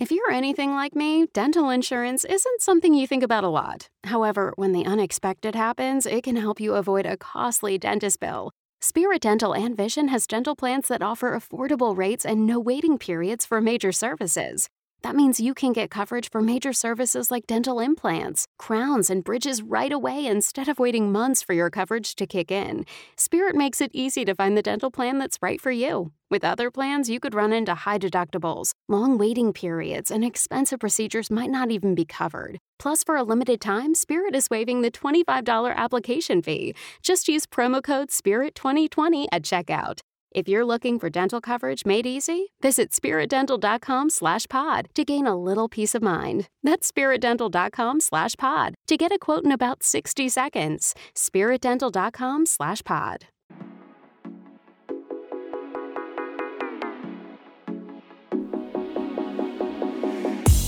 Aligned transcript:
If 0.00 0.10
you're 0.10 0.30
anything 0.30 0.70
like 0.70 0.96
me, 0.96 1.26
dental 1.34 1.68
insurance 1.68 2.24
isn't 2.24 2.62
something 2.62 2.94
you 2.94 3.06
think 3.06 3.22
about 3.22 3.44
a 3.44 3.50
lot. 3.50 3.90
However, 4.04 4.54
when 4.56 4.72
the 4.72 4.86
unexpected 4.86 5.54
happens, 5.54 6.06
it 6.06 6.24
can 6.24 6.36
help 6.36 6.58
you 6.58 6.74
avoid 6.74 7.04
a 7.04 7.18
costly 7.18 7.76
dentist 7.76 8.18
bill. 8.18 8.50
Spirit 8.80 9.20
Dental 9.20 9.54
and 9.54 9.76
Vision 9.76 10.08
has 10.08 10.26
dental 10.26 10.56
plans 10.56 10.88
that 10.88 11.02
offer 11.02 11.38
affordable 11.38 11.94
rates 11.94 12.24
and 12.24 12.46
no 12.46 12.58
waiting 12.58 12.96
periods 12.96 13.44
for 13.44 13.60
major 13.60 13.92
services. 13.92 14.70
That 15.02 15.16
means 15.16 15.40
you 15.40 15.54
can 15.54 15.72
get 15.72 15.90
coverage 15.90 16.30
for 16.30 16.42
major 16.42 16.72
services 16.72 17.30
like 17.30 17.46
dental 17.46 17.80
implants, 17.80 18.46
crowns, 18.58 19.08
and 19.08 19.24
bridges 19.24 19.62
right 19.62 19.92
away 19.92 20.26
instead 20.26 20.68
of 20.68 20.78
waiting 20.78 21.10
months 21.10 21.42
for 21.42 21.54
your 21.54 21.70
coverage 21.70 22.14
to 22.16 22.26
kick 22.26 22.50
in. 22.50 22.84
Spirit 23.16 23.54
makes 23.56 23.80
it 23.80 23.90
easy 23.94 24.24
to 24.24 24.34
find 24.34 24.56
the 24.56 24.62
dental 24.62 24.90
plan 24.90 25.18
that's 25.18 25.38
right 25.40 25.60
for 25.60 25.70
you. 25.70 26.12
With 26.30 26.44
other 26.44 26.70
plans, 26.70 27.08
you 27.10 27.18
could 27.18 27.34
run 27.34 27.52
into 27.52 27.74
high 27.74 27.98
deductibles, 27.98 28.72
long 28.88 29.18
waiting 29.18 29.52
periods, 29.52 30.10
and 30.10 30.24
expensive 30.24 30.78
procedures 30.80 31.30
might 31.30 31.50
not 31.50 31.70
even 31.70 31.94
be 31.94 32.04
covered. 32.04 32.58
Plus, 32.78 33.02
for 33.02 33.16
a 33.16 33.24
limited 33.24 33.60
time, 33.60 33.94
Spirit 33.94 34.34
is 34.36 34.48
waiving 34.50 34.82
the 34.82 34.90
$25 34.90 35.74
application 35.74 36.40
fee. 36.40 36.74
Just 37.02 37.26
use 37.26 37.46
promo 37.46 37.82
code 37.82 38.10
SPIRIT2020 38.10 39.26
at 39.32 39.42
checkout. 39.42 40.00
If 40.32 40.48
you're 40.48 40.64
looking 40.64 40.98
for 40.98 41.10
dental 41.10 41.40
coverage 41.40 41.84
made 41.84 42.06
easy, 42.06 42.52
visit 42.62 42.92
spiritdental.com 42.92 44.10
slash 44.10 44.46
pod 44.48 44.88
to 44.94 45.04
gain 45.04 45.26
a 45.26 45.36
little 45.36 45.68
peace 45.68 45.94
of 45.94 46.02
mind. 46.02 46.48
That's 46.62 46.90
spiritdental.com 46.90 48.00
slash 48.00 48.34
pod 48.38 48.74
to 48.86 48.96
get 48.96 49.12
a 49.12 49.18
quote 49.18 49.44
in 49.44 49.52
about 49.52 49.82
60 49.82 50.28
seconds. 50.28 50.94
spiritdental.com 51.14 52.46
slash 52.46 52.82
pod. 52.84 53.26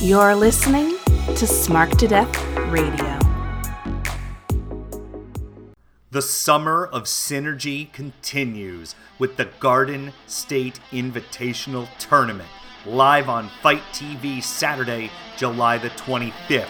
You're 0.00 0.34
listening 0.34 0.96
to 1.36 1.46
Smark 1.46 1.96
to 1.98 2.08
Death 2.08 2.44
Radio. 2.72 3.21
The 6.12 6.20
summer 6.20 6.84
of 6.84 7.04
synergy 7.04 7.90
continues 7.90 8.94
with 9.18 9.38
the 9.38 9.46
Garden 9.60 10.12
State 10.26 10.78
Invitational 10.90 11.88
Tournament 11.98 12.50
live 12.84 13.30
on 13.30 13.48
FITE 13.62 13.80
TV 13.94 14.42
Saturday, 14.42 15.10
July 15.38 15.78
the 15.78 15.88
25th. 15.88 16.68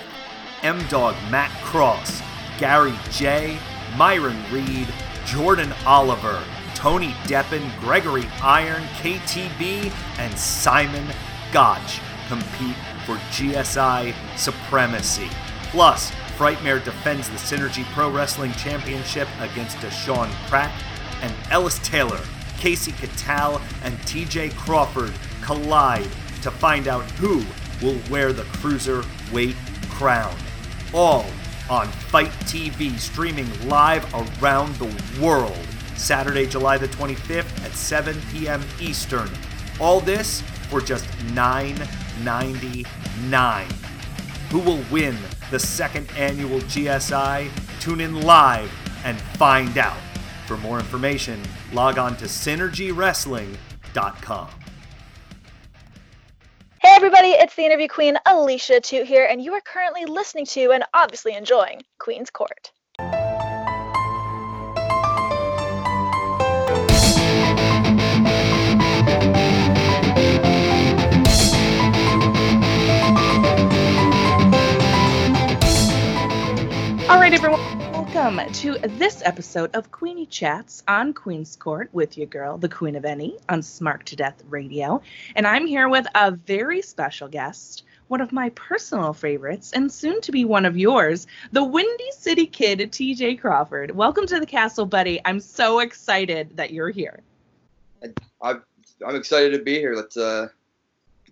M 0.62 0.80
Dog 0.86 1.16
Matt 1.28 1.50
Cross, 1.64 2.22
Gary 2.60 2.94
Jay, 3.10 3.58
Myron 3.96 4.40
Reed, 4.52 4.86
Jordan 5.26 5.74
Oliver, 5.86 6.40
Tony 6.76 7.10
Deppen, 7.24 7.68
Gregory 7.80 8.28
Iron, 8.44 8.84
KTB, 9.00 9.92
and 10.18 10.38
Simon 10.38 11.12
Gotch 11.50 11.98
compete 12.28 12.76
for 13.04 13.16
GSI 13.32 14.14
supremacy. 14.38 15.28
Plus, 15.72 16.12
Frightmare 16.42 16.82
defends 16.84 17.30
the 17.30 17.36
Synergy 17.36 17.84
Pro 17.92 18.10
Wrestling 18.10 18.50
Championship 18.54 19.28
against 19.38 19.76
Deshaun 19.76 20.28
Pratt, 20.48 20.72
and 21.20 21.32
Ellis 21.52 21.78
Taylor, 21.84 22.18
Casey 22.58 22.90
Katal, 22.90 23.62
and 23.84 23.96
TJ 23.98 24.56
Crawford 24.56 25.12
collide 25.40 26.10
to 26.42 26.50
find 26.50 26.88
out 26.88 27.08
who 27.12 27.44
will 27.80 27.96
wear 28.10 28.32
the 28.32 28.42
cruiserweight 28.58 29.54
crown. 29.88 30.34
All 30.92 31.26
on 31.70 31.86
FITE 31.86 32.32
TV, 32.40 32.98
streaming 32.98 33.46
live 33.68 34.04
around 34.42 34.74
the 34.74 34.92
world. 35.22 35.56
Saturday, 35.94 36.48
July 36.48 36.76
the 36.76 36.88
25th 36.88 37.64
at 37.64 37.70
7 37.70 38.20
p.m. 38.32 38.64
Eastern. 38.80 39.30
All 39.78 40.00
this 40.00 40.40
for 40.68 40.80
just 40.80 41.04
$9.99. 41.36 43.72
Who 44.50 44.58
will 44.58 44.82
win 44.90 45.16
the 45.52 45.58
second 45.58 46.10
annual 46.16 46.60
GSI? 46.60 47.50
Tune 47.78 48.00
in 48.00 48.22
live 48.22 48.72
and 49.04 49.20
find 49.36 49.76
out. 49.78 50.00
For 50.46 50.56
more 50.56 50.80
information, 50.80 51.40
log 51.72 51.98
on 51.98 52.16
to 52.16 52.24
synergywrestling.com. 52.24 54.48
Hey 56.80 56.94
everybody, 56.96 57.28
it's 57.28 57.54
the 57.54 57.64
interview 57.64 57.86
queen 57.86 58.18
Alicia 58.26 58.80
Toot 58.80 59.06
here, 59.06 59.28
and 59.30 59.40
you 59.40 59.52
are 59.52 59.60
currently 59.60 60.04
listening 60.04 60.46
to 60.46 60.72
and 60.72 60.82
obviously 60.94 61.34
enjoying 61.34 61.82
Queen's 61.98 62.30
Court. 62.30 62.72
Welcome 78.32 78.54
to 78.54 78.78
this 78.96 79.20
episode 79.26 79.76
of 79.76 79.90
Queeny 79.90 80.26
Chats 80.26 80.82
on 80.88 81.12
Queen's 81.12 81.54
Court 81.54 81.90
with 81.92 82.16
your 82.16 82.26
girl, 82.26 82.56
the 82.56 82.66
Queen 82.66 82.96
of 82.96 83.02
NE, 83.02 83.36
on 83.50 83.60
Smark 83.60 84.04
to 84.04 84.16
Death 84.16 84.42
Radio. 84.48 85.02
And 85.36 85.46
I'm 85.46 85.66
here 85.66 85.86
with 85.86 86.06
a 86.14 86.30
very 86.30 86.80
special 86.80 87.28
guest, 87.28 87.82
one 88.08 88.22
of 88.22 88.32
my 88.32 88.48
personal 88.50 89.12
favorites, 89.12 89.72
and 89.74 89.92
soon 89.92 90.22
to 90.22 90.32
be 90.32 90.46
one 90.46 90.64
of 90.64 90.78
yours, 90.78 91.26
the 91.50 91.62
Windy 91.62 92.10
City 92.12 92.46
Kid, 92.46 92.78
TJ 92.78 93.38
Crawford. 93.38 93.90
Welcome 93.90 94.26
to 94.28 94.40
the 94.40 94.46
castle, 94.46 94.86
buddy. 94.86 95.20
I'm 95.26 95.38
so 95.38 95.80
excited 95.80 96.56
that 96.56 96.70
you're 96.70 96.88
here. 96.88 97.20
I, 98.40 98.54
I'm 99.06 99.14
excited 99.14 99.52
to 99.52 99.62
be 99.62 99.74
here. 99.74 99.94
Let's 99.94 100.16
uh, 100.16 100.48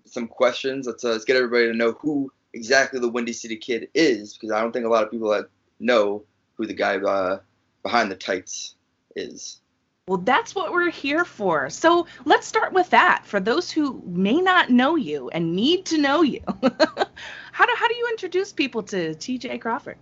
some 0.05 0.29
questions. 0.29 0.87
Let's 0.87 1.03
uh, 1.03 1.13
let's 1.13 1.25
get 1.25 1.37
everybody 1.37 1.65
to 1.69 1.73
know 1.73 1.93
who 1.93 2.31
exactly 2.53 3.01
the 3.01 3.09
Windy 3.09 3.33
City 3.33 3.57
Kid 3.57 3.89
is, 3.95 4.35
because 4.35 4.51
I 4.51 4.61
don't 4.61 4.73
think 4.73 4.85
a 4.85 4.91
lot 4.91 5.03
of 5.03 5.11
people 5.11 5.31
that 5.31 5.47
know 5.79 6.25
who 6.61 6.67
the 6.67 6.75
guy 6.75 6.97
uh, 6.99 7.39
behind 7.83 8.11
the 8.11 8.17
tights 8.17 8.75
is. 9.17 9.61
Well, 10.07 10.19
that's 10.19 10.55
what 10.55 10.73
we're 10.73 10.91
here 10.91 11.25
for. 11.25 11.71
So 11.71 12.07
let's 12.25 12.47
start 12.47 12.73
with 12.73 12.91
that. 12.91 13.23
For 13.25 13.41
those 13.41 13.71
who 13.71 14.03
may 14.05 14.41
not 14.41 14.69
know 14.69 14.97
you 14.97 15.31
and 15.31 15.57
need 15.57 15.87
to 15.87 15.99
know 15.99 16.23
you, 16.23 16.43
how 17.53 17.67
do 17.67 17.73
how 17.77 17.89
do 17.89 17.95
you 17.95 18.09
introduce 18.11 18.53
people 18.53 18.83
to 18.85 19.15
TJ 19.15 19.61
Crawford? 19.61 19.97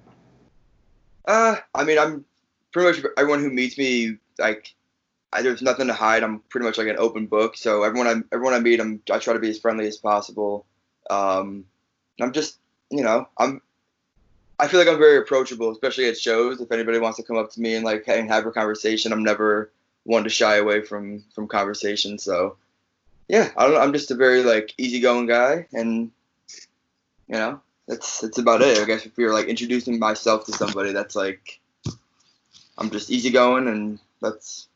Uh, 1.27 1.57
I 1.75 1.85
mean, 1.85 1.99
I'm 1.99 2.25
pretty 2.73 3.03
much 3.03 3.13
everyone 3.17 3.41
who 3.41 3.51
meets 3.51 3.79
me 3.79 4.17
like. 4.39 4.75
I, 5.31 5.43
there's 5.43 5.61
nothing 5.61 5.89
to 5.89 5.93
hide. 5.93 6.23
I'm 6.23 6.41
pretty 6.49 6.65
much 6.65 6.79
like 6.79 6.89
an 6.89 6.97
open 6.99 7.27
book. 7.27 7.59
So 7.59 7.83
everyone 7.83 8.07
I 8.07 8.15
everyone 8.35 8.55
I 8.55 8.61
meet, 8.61 8.81
I'm 8.81 9.03
I 9.13 9.19
try 9.19 9.35
to 9.35 9.39
be 9.39 9.51
as 9.51 9.59
friendly 9.59 9.87
as 9.87 9.99
possible. 9.99 10.65
Um, 11.11 11.67
I'm 12.19 12.33
just 12.33 12.59
you 12.91 13.03
know 13.03 13.29
I'm 13.37 13.61
I 14.59 14.67
feel 14.67 14.81
like 14.81 14.89
I'm 14.89 14.99
very 14.99 15.19
approachable, 15.19 15.71
especially 15.71 16.07
at 16.07 16.19
shows. 16.19 16.61
If 16.61 16.73
anybody 16.73 16.99
wants 16.99 17.19
to 17.19 17.23
come 17.23 17.37
up 17.37 17.53
to 17.53 17.61
me 17.61 17.75
and 17.75 17.85
like 17.85 18.09
and 18.09 18.29
have 18.29 18.47
a 18.47 18.51
conversation, 18.51 19.13
I'm 19.13 19.23
never 19.23 19.71
one 20.05 20.25
to 20.25 20.31
shy 20.31 20.57
away 20.57 20.83
from 20.83 21.25
from 21.35 21.47
conversation. 21.47 22.19
So 22.19 22.57
yeah, 23.29 23.51
I 23.57 23.65
don't 23.65 23.75
know. 23.75 23.81
I'm 23.81 23.93
just 23.93 24.11
a 24.11 24.17
very 24.17 24.43
like 24.43 24.75
easygoing 24.79 25.27
guy, 25.27 25.67
and 25.73 26.11
you 27.29 27.35
know 27.35 27.61
that's 27.87 28.21
that's 28.21 28.39
about 28.39 28.63
it. 28.63 28.79
I 28.79 28.85
guess 28.85 29.07
if 29.07 29.13
you're 29.17 29.33
like 29.35 29.47
introducing 29.47 29.99
myself 29.99 30.47
to 30.47 30.53
somebody, 30.53 30.93
that's 30.93 31.15
like 31.15 31.61
I'm 32.77 32.91
just 32.91 33.11
easygoing, 33.11 33.69
and 33.69 33.99
that's 34.21 34.69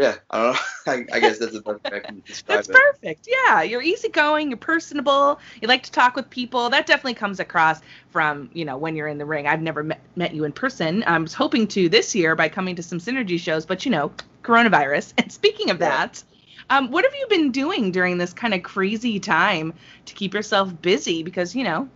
yeah. 0.00 0.16
I 0.30 0.42
don't 0.42 0.54
know. 0.54 0.60
I, 0.86 1.16
I 1.16 1.20
guess 1.20 1.38
that's 1.38 1.52
the 1.52 1.60
best 1.62 1.80
way 1.90 1.98
I 1.98 2.00
can 2.00 2.22
describe 2.26 2.66
That's 2.66 2.68
it. 2.70 2.74
perfect. 2.74 3.28
Yeah, 3.28 3.62
you're 3.62 3.82
easygoing, 3.82 4.50
you're 4.50 4.56
personable, 4.58 5.40
you 5.60 5.68
like 5.68 5.82
to 5.84 5.92
talk 5.92 6.16
with 6.16 6.30
people. 6.30 6.70
That 6.70 6.86
definitely 6.86 7.14
comes 7.14 7.40
across 7.40 7.80
from, 8.10 8.50
you 8.52 8.64
know, 8.64 8.76
when 8.78 8.96
you're 8.96 9.08
in 9.08 9.18
the 9.18 9.26
ring. 9.26 9.46
I've 9.46 9.62
never 9.62 9.82
met, 9.82 10.00
met 10.16 10.34
you 10.34 10.44
in 10.44 10.52
person. 10.52 11.04
I 11.04 11.18
was 11.18 11.34
hoping 11.34 11.68
to 11.68 11.88
this 11.88 12.14
year 12.14 12.34
by 12.36 12.48
coming 12.48 12.76
to 12.76 12.82
some 12.82 12.98
synergy 12.98 13.38
shows, 13.38 13.66
but 13.66 13.84
you 13.84 13.90
know, 13.90 14.12
coronavirus. 14.42 15.12
And 15.18 15.30
speaking 15.32 15.70
of 15.70 15.78
Yeah. 15.78 15.90
that, 15.90 16.24
um, 16.70 16.90
what 16.90 17.04
have 17.04 17.14
you 17.14 17.26
been 17.28 17.52
doing 17.52 17.92
during 17.92 18.18
this 18.18 18.32
kind 18.32 18.54
of 18.54 18.62
crazy 18.62 19.20
time 19.20 19.74
to 20.06 20.14
keep 20.14 20.34
yourself 20.34 20.80
busy? 20.80 21.22
Because, 21.22 21.54
you 21.54 21.64
know, 21.64 21.88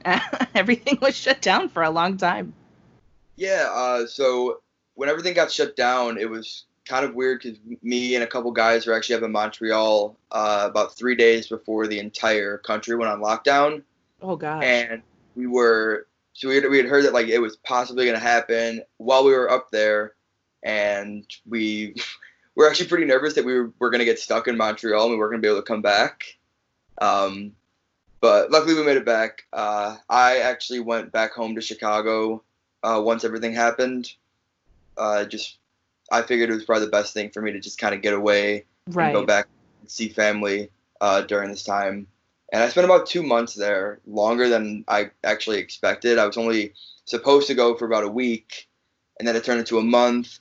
everything 0.55 0.99
was 1.01 1.17
shut 1.17 1.41
down 1.41 1.69
for 1.69 1.83
a 1.83 1.91
long 1.91 2.17
time. 2.19 2.55
Yeah, 3.37 3.69
uh, 3.73 4.07
so 4.07 4.61
when 4.95 5.09
everything 5.09 5.35
got 5.35 5.51
shut 5.51 5.77
down, 5.77 6.19
it 6.19 6.29
was 6.29 6.67
kind 6.87 7.05
of 7.05 7.15
weird 7.15 7.41
because 7.43 7.59
me 7.83 8.15
and 8.15 8.25
a 8.25 8.27
couple 8.27 8.51
guys 8.53 8.87
were 8.87 8.93
actually 8.95 9.17
up 9.17 9.23
in 9.23 9.33
Montreal 9.33 10.17
uh, 10.31 10.67
about 10.71 10.97
three 10.97 11.15
days 11.17 11.49
before 11.49 11.87
the 11.87 11.99
entire 11.99 12.59
country 12.59 12.95
went 12.97 13.11
on 13.11 13.21
lockdown, 13.21 13.83
Oh 14.23 14.37
gosh. 14.37 14.63
and 14.65 15.03
we 15.37 15.47
were 15.47 16.07
so 16.35 16.49
we 16.49 16.57
had, 16.57 16.69
we 16.69 16.77
had 16.79 16.87
heard 16.87 17.05
that 17.05 17.13
like 17.15 17.29
it 17.29 17.39
was 17.39 17.57
possibly 17.59 18.05
going 18.07 18.17
to 18.19 18.23
happen 18.25 18.83
while 18.99 19.25
we 19.25 19.33
were 19.33 19.51
up 19.51 19.71
there, 19.71 20.15
and 20.63 21.25
we 21.49 21.95
were 22.57 22.69
actually 22.69 22.89
pretty 22.89 23.05
nervous 23.07 23.35
that 23.35 23.45
we 23.45 23.55
were, 23.55 23.73
were 23.79 23.91
going 23.91 24.01
to 24.01 24.05
get 24.05 24.19
stuck 24.19 24.47
in 24.49 24.57
Montreal 24.57 25.03
and 25.05 25.13
we 25.13 25.17
weren't 25.17 25.33
going 25.33 25.43
to 25.43 25.47
be 25.47 25.51
able 25.51 25.61
to 25.63 25.67
come 25.67 25.83
back. 25.83 26.25
Um, 27.01 27.53
but 28.21 28.51
luckily 28.51 28.75
we 28.75 28.85
made 28.85 28.97
it 28.97 29.05
back. 29.05 29.43
Uh, 29.53 29.97
I 30.09 30.39
actually 30.39 30.81
went 30.81 31.13
back 31.13 31.33
home 31.33 31.55
to 31.57 31.61
Chicago 31.61 32.43
uh, 32.83 33.01
once 33.05 33.25
everything 33.25 33.53
happened. 33.53 34.13
Uh, 34.97 35.25
just 35.25 35.59
I 36.13 36.23
figured 36.23 36.51
it 36.51 36.55
was 36.55 36.65
probably 36.65 36.85
the 36.87 36.91
best 36.91 37.15
thing 37.15 37.31
for 37.31 37.41
me 37.43 37.53
to 37.53 37.61
just 37.61 37.79
kind 37.79 37.95
of 37.95 38.03
get 38.03 38.15
away 38.15 38.65
right. 38.89 39.07
and 39.07 39.15
go 39.15 39.25
back 39.27 39.49
and 39.81 39.91
see 39.91 40.09
family 40.09 40.71
uh, 41.01 41.23
during 41.23 41.51
this 41.51 41.65
time. 41.65 42.07
And 42.53 42.63
I 42.63 42.69
spent 42.69 42.85
about 42.85 43.07
two 43.07 43.23
months 43.23 43.55
there, 43.55 44.01
longer 44.07 44.49
than 44.49 44.85
I 44.87 45.11
actually 45.25 45.59
expected. 45.59 46.19
I 46.19 46.27
was 46.27 46.37
only 46.37 46.75
supposed 47.05 47.47
to 47.49 47.55
go 47.55 47.75
for 47.75 47.87
about 47.87 48.05
a 48.05 48.09
week, 48.09 48.69
and 49.19 49.27
then 49.27 49.35
it 49.35 49.45
turned 49.45 49.61
into 49.61 49.79
a 49.79 49.83
month. 49.83 50.39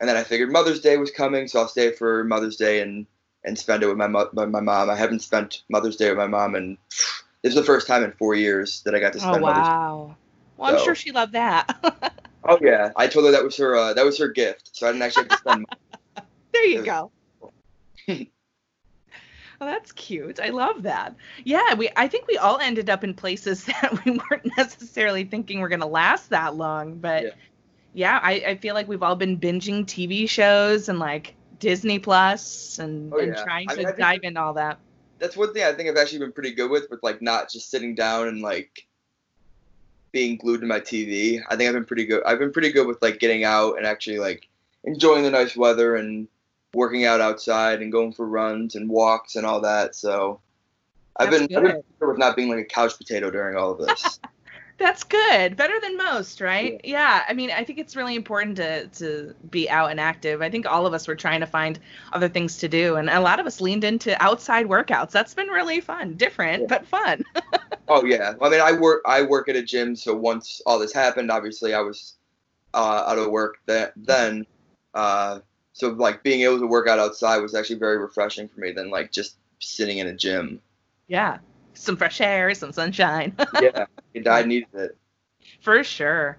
And 0.00 0.08
then 0.08 0.16
I 0.16 0.24
figured 0.24 0.50
Mother's 0.50 0.80
Day 0.80 0.96
was 0.96 1.10
coming, 1.12 1.46
so 1.46 1.60
I'll 1.60 1.68
stay 1.68 1.92
for 1.92 2.24
Mother's 2.24 2.56
Day 2.56 2.80
and 2.80 3.06
and 3.44 3.58
spend 3.58 3.82
it 3.82 3.86
with 3.86 3.96
my 3.96 4.06
mo- 4.08 4.30
my 4.32 4.46
mom. 4.46 4.88
I 4.90 4.96
haven't 4.96 5.20
spent 5.20 5.62
Mother's 5.68 5.96
Day 5.96 6.08
with 6.08 6.18
my 6.18 6.26
mom, 6.26 6.54
and 6.56 6.76
this 7.42 7.50
is 7.50 7.54
the 7.54 7.62
first 7.64 7.86
time 7.86 8.02
in 8.02 8.12
four 8.12 8.34
years 8.34 8.82
that 8.82 8.94
I 8.94 8.98
got 9.00 9.12
to 9.12 9.18
Oh 9.18 9.22
spend 9.22 9.42
Mother's 9.42 9.56
Day. 9.64 9.70
wow. 9.70 10.16
Well, 10.56 10.70
I'm 10.72 10.78
So- 10.78 10.84
sure 10.84 10.94
she 10.96 11.12
loved 11.12 11.32
that. 11.34 12.12
Oh 12.44 12.58
yeah, 12.62 12.90
I 12.96 13.06
told 13.06 13.26
her 13.26 13.32
that 13.32 13.44
was 13.44 13.56
her 13.56 13.76
uh, 13.76 13.94
that 13.94 14.04
was 14.04 14.18
her 14.18 14.28
gift, 14.28 14.70
so 14.72 14.86
I 14.86 14.92
didn't 14.92 15.02
actually 15.02 15.24
have 15.24 15.30
to 15.30 15.36
spend. 15.36 15.66
Money. 16.16 16.26
there 16.52 16.66
you 16.66 16.82
go. 16.82 17.12
Well, 19.60 19.70
that's 19.70 19.92
cute. 19.92 20.40
I 20.40 20.48
love 20.48 20.82
that. 20.82 21.14
Yeah, 21.44 21.74
we 21.74 21.88
I 21.96 22.08
think 22.08 22.26
we 22.26 22.36
all 22.36 22.58
ended 22.58 22.90
up 22.90 23.04
in 23.04 23.14
places 23.14 23.64
that 23.66 24.04
we 24.04 24.12
weren't 24.12 24.50
necessarily 24.56 25.24
thinking 25.24 25.60
were 25.60 25.68
gonna 25.68 25.86
last 25.86 26.30
that 26.30 26.56
long. 26.56 26.96
But 26.98 27.22
Yeah. 27.24 27.30
yeah, 27.94 28.20
I, 28.22 28.32
I 28.48 28.56
feel 28.56 28.74
like 28.74 28.88
we've 28.88 29.02
all 29.02 29.16
been 29.16 29.38
binging 29.38 29.84
TV 29.86 30.28
shows 30.28 30.88
and 30.88 30.98
like 30.98 31.34
Disney 31.60 31.98
Plus 32.00 32.78
and, 32.80 33.12
Oh, 33.12 33.18
and 33.18 33.36
yeah. 33.36 33.42
trying 33.44 33.68
I 33.68 33.74
to 33.74 33.78
mean, 33.78 33.86
I 33.86 33.92
dive 33.92 34.20
into 34.24 34.40
all 34.40 34.54
that. 34.54 34.78
that's 35.18 35.36
one 35.36 35.52
thing 35.54 35.62
I 35.62 35.72
think 35.74 35.88
I've 35.88 35.96
actually 35.96 36.20
been 36.20 36.32
pretty 36.32 36.54
good 36.54 36.70
with, 36.70 36.88
with 36.90 37.02
like 37.04 37.22
not 37.22 37.50
just 37.50 37.70
sitting 37.70 37.94
down 37.94 38.26
and 38.28 38.40
like 38.42 38.86
being 40.12 40.36
glued 40.36 40.60
to 40.60 40.66
my 40.66 40.78
TV. 40.80 41.40
I 41.48 41.56
think 41.56 41.68
I've 41.68 41.74
been 41.74 41.84
pretty 41.84 42.06
good. 42.06 42.22
I've 42.24 42.38
been 42.38 42.52
pretty 42.52 42.70
good 42.70 42.86
with 42.86 43.00
like 43.02 43.18
getting 43.18 43.44
out 43.44 43.78
and 43.78 43.86
actually 43.86 44.18
like 44.18 44.48
enjoying 44.84 45.22
the 45.24 45.30
nice 45.30 45.56
weather 45.56 45.96
and 45.96 46.28
working 46.74 47.04
out 47.04 47.20
outside 47.20 47.82
and 47.82 47.90
going 47.90 48.12
for 48.12 48.26
runs 48.26 48.74
and 48.74 48.88
walks 48.88 49.36
and 49.36 49.46
all 49.46 49.60
that. 49.62 49.94
So 49.94 50.40
I've 51.16 51.30
That's 51.30 51.46
been, 51.46 51.56
I've 51.56 51.62
been 51.64 51.82
good. 52.00 52.08
with 52.08 52.18
not 52.18 52.36
being 52.36 52.48
like 52.50 52.58
a 52.60 52.64
couch 52.64 52.96
potato 52.96 53.30
during 53.30 53.56
all 53.56 53.70
of 53.72 53.78
this. 53.78 54.20
That's 54.78 55.04
good. 55.04 55.54
Better 55.56 55.78
than 55.80 55.96
most, 55.96 56.40
right? 56.40 56.80
Yeah. 56.82 57.22
I 57.28 57.34
mean, 57.34 57.50
I 57.52 57.62
think 57.62 57.78
it's 57.78 57.94
really 57.94 58.16
important 58.16 58.56
to 58.56 58.86
to 58.88 59.32
be 59.50 59.70
out 59.70 59.90
and 59.92 60.00
active. 60.00 60.42
I 60.42 60.50
think 60.50 60.66
all 60.66 60.86
of 60.86 60.94
us 60.94 61.06
were 61.06 61.14
trying 61.14 61.38
to 61.40 61.46
find 61.46 61.78
other 62.12 62.28
things 62.28 62.56
to 62.58 62.68
do, 62.68 62.96
and 62.96 63.08
a 63.08 63.20
lot 63.20 63.38
of 63.38 63.46
us 63.46 63.60
leaned 63.60 63.84
into 63.84 64.20
outside 64.20 64.66
workouts. 64.66 65.10
That's 65.10 65.34
been 65.34 65.48
really 65.48 65.80
fun, 65.80 66.14
different 66.14 66.62
Yeah. 66.62 66.66
but 66.68 66.86
fun. 66.86 67.22
oh 67.92 68.04
yeah. 68.04 68.34
I 68.40 68.48
mean, 68.48 68.60
I 68.60 68.72
work 68.72 69.02
I 69.06 69.22
work 69.22 69.48
at 69.48 69.56
a 69.56 69.62
gym, 69.62 69.94
so 69.96 70.14
once 70.14 70.60
all 70.66 70.78
this 70.78 70.92
happened, 70.92 71.30
obviously 71.30 71.74
I 71.74 71.80
was 71.80 72.14
uh, 72.74 73.04
out 73.06 73.18
of 73.18 73.30
work 73.30 73.58
that 73.66 73.92
then. 73.96 74.46
Uh, 74.94 75.40
so 75.72 75.88
like 75.88 76.22
being 76.22 76.42
able 76.42 76.58
to 76.60 76.66
work 76.66 76.86
out 76.86 76.98
outside 76.98 77.38
was 77.38 77.54
actually 77.54 77.78
very 77.78 77.98
refreshing 77.98 78.46
for 78.48 78.60
me 78.60 78.72
than 78.72 78.90
like 78.90 79.10
just 79.10 79.36
sitting 79.58 79.98
in 79.98 80.06
a 80.08 80.14
gym. 80.14 80.60
yeah. 81.08 81.38
Some 81.74 81.96
fresh 81.96 82.20
air, 82.20 82.54
some 82.54 82.70
sunshine. 82.70 83.34
yeah, 83.62 83.86
I 84.30 84.42
needed 84.42 84.68
it. 84.74 84.98
For 85.62 85.82
sure. 85.82 86.36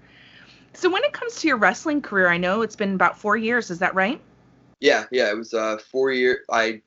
So 0.73 0.91
when 0.91 1.03
it 1.03 1.11
comes 1.11 1.41
to 1.41 1.47
your 1.47 1.57
wrestling 1.57 2.01
career, 2.03 2.29
I 2.29 2.37
know 2.37 2.61
it's 2.61 2.75
been 2.75 2.93
about 2.93 3.17
four 3.17 3.35
years. 3.35 3.71
Is 3.71 3.79
that 3.79 3.95
right? 3.95 4.21
Yeah, 4.79 5.05
yeah, 5.11 5.31
it 5.31 5.37
was 5.37 5.53
uh, 5.53 5.79
four 5.91 6.11
year. 6.11 6.41
I 6.51 6.81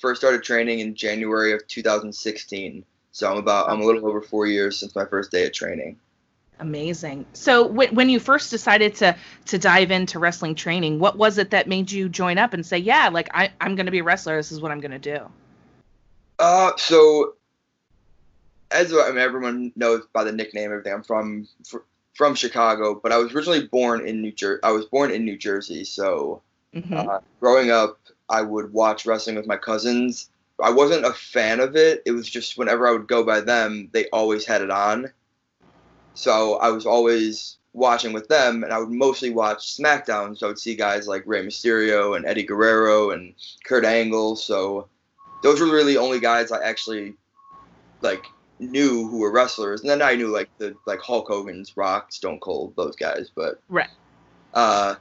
first 0.00 0.20
started 0.20 0.42
training 0.42 0.80
in 0.80 0.94
January 0.94 1.52
of 1.52 1.66
2016, 1.68 2.84
so 3.12 3.30
I'm 3.30 3.36
about 3.38 3.70
I'm 3.70 3.80
a 3.80 3.84
little 3.84 4.06
over 4.06 4.20
four 4.20 4.46
years 4.46 4.78
since 4.78 4.96
my 4.96 5.04
first 5.04 5.30
day 5.30 5.46
of 5.46 5.52
training. 5.52 5.98
Amazing. 6.58 7.26
So 7.32 7.66
when 7.66 7.94
when 7.94 8.08
you 8.08 8.18
first 8.20 8.50
decided 8.50 8.94
to 8.96 9.16
to 9.46 9.58
dive 9.58 9.90
into 9.90 10.18
wrestling 10.18 10.54
training, 10.54 10.98
what 10.98 11.16
was 11.16 11.38
it 11.38 11.50
that 11.50 11.68
made 11.68 11.90
you 11.90 12.08
join 12.08 12.38
up 12.38 12.54
and 12.54 12.64
say, 12.64 12.78
yeah, 12.78 13.08
like 13.08 13.28
I, 13.34 13.50
I'm 13.60 13.74
going 13.76 13.86
to 13.86 13.92
be 13.92 13.98
a 13.98 14.04
wrestler. 14.04 14.36
This 14.36 14.52
is 14.52 14.60
what 14.60 14.72
I'm 14.72 14.80
going 14.80 14.92
to 14.92 14.98
do. 14.98 15.28
Uh, 16.38 16.72
so 16.76 17.34
as 18.70 18.92
I 18.92 19.08
mean, 19.08 19.18
everyone 19.18 19.72
knows 19.76 20.04
by 20.12 20.24
the 20.24 20.32
nickname, 20.32 20.70
everything. 20.70 20.92
I'm 20.92 21.02
from 21.02 21.48
fr- 21.68 21.78
from 22.14 22.34
Chicago, 22.34 22.94
but 22.94 23.12
I 23.12 23.18
was 23.18 23.32
originally 23.34 23.66
born 23.66 24.06
in 24.06 24.22
New 24.22 24.32
Jersey. 24.32 24.60
I 24.62 24.72
was 24.72 24.86
born 24.86 25.10
in 25.10 25.24
New 25.24 25.36
Jersey, 25.36 25.84
so 25.84 26.42
hmm 26.74 26.94
Uh, 26.94 27.20
growing 27.40 27.70
up, 27.70 27.98
I 28.28 28.42
would 28.42 28.72
watch 28.72 29.04
wrestling 29.04 29.36
with 29.36 29.46
my 29.46 29.56
cousins. 29.56 30.30
I 30.60 30.70
wasn't 30.70 31.06
a 31.06 31.12
fan 31.12 31.60
of 31.60 31.76
it. 31.76 32.02
It 32.06 32.12
was 32.12 32.28
just 32.28 32.58
whenever 32.58 32.86
I 32.86 32.92
would 32.92 33.08
go 33.08 33.24
by 33.24 33.40
them, 33.40 33.88
they 33.92 34.08
always 34.10 34.44
had 34.44 34.62
it 34.62 34.70
on. 34.70 35.12
So 36.14 36.56
I 36.58 36.68
was 36.68 36.86
always 36.86 37.58
watching 37.72 38.12
with 38.12 38.28
them, 38.28 38.64
and 38.64 38.72
I 38.72 38.78
would 38.78 38.90
mostly 38.90 39.30
watch 39.30 39.76
SmackDown. 39.76 40.36
So 40.36 40.46
I 40.46 40.50
would 40.50 40.58
see 40.58 40.74
guys 40.74 41.08
like 41.08 41.22
Rey 41.26 41.44
Mysterio 41.44 42.16
and 42.16 42.26
Eddie 42.26 42.42
Guerrero 42.42 43.10
and 43.10 43.34
Kurt 43.64 43.84
Angle. 43.84 44.36
So 44.36 44.88
those 45.42 45.60
were 45.60 45.66
really 45.66 45.94
the 45.94 46.00
only 46.00 46.20
guys 46.20 46.52
I 46.52 46.62
actually 46.62 47.14
like 48.02 48.24
knew 48.58 49.08
who 49.08 49.18
were 49.18 49.32
wrestlers. 49.32 49.80
And 49.80 49.90
then 49.90 50.02
I 50.02 50.14
knew 50.14 50.28
like 50.28 50.50
the 50.58 50.76
like 50.86 51.00
Hulk 51.00 51.28
Hogan's, 51.28 51.76
Rock, 51.76 52.12
Stone 52.12 52.40
Cold, 52.40 52.74
those 52.76 52.96
guys. 52.96 53.30
But 53.34 53.60
Right. 53.68 53.90
uh, 54.54 54.96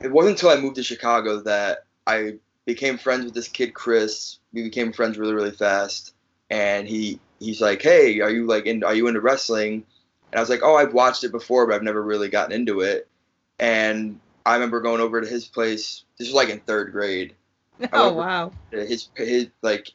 it 0.00 0.10
wasn't 0.10 0.36
until 0.36 0.50
I 0.50 0.60
moved 0.60 0.76
to 0.76 0.82
Chicago 0.82 1.40
that 1.42 1.84
I 2.06 2.38
became 2.66 2.98
friends 2.98 3.24
with 3.24 3.34
this 3.34 3.48
kid 3.48 3.72
Chris. 3.72 4.38
We 4.52 4.64
became 4.64 4.92
friends 4.92 5.16
really 5.16 5.34
really 5.34 5.52
fast, 5.52 6.14
and 6.50 6.86
he 6.86 7.18
he's 7.40 7.60
like, 7.60 7.80
"Hey, 7.80 8.20
are 8.20 8.30
you 8.30 8.46
like 8.46 8.66
in, 8.66 8.84
are 8.84 8.94
you 8.94 9.06
into 9.06 9.20
wrestling?" 9.20 9.84
And 10.32 10.38
I 10.38 10.40
was 10.40 10.50
like, 10.50 10.60
"Oh, 10.62 10.74
I've 10.74 10.92
watched 10.92 11.24
it 11.24 11.32
before, 11.32 11.66
but 11.66 11.74
I've 11.74 11.82
never 11.82 12.02
really 12.02 12.28
gotten 12.28 12.52
into 12.52 12.80
it." 12.80 13.08
And 13.58 14.20
I 14.44 14.54
remember 14.54 14.80
going 14.80 15.00
over 15.00 15.20
to 15.20 15.26
his 15.26 15.46
place. 15.46 16.04
This 16.18 16.28
was 16.28 16.34
like 16.34 16.50
in 16.50 16.60
third 16.60 16.92
grade. 16.92 17.34
Oh 17.92 18.12
wow. 18.14 18.52
His 18.70 19.08
his 19.14 19.48
like 19.62 19.92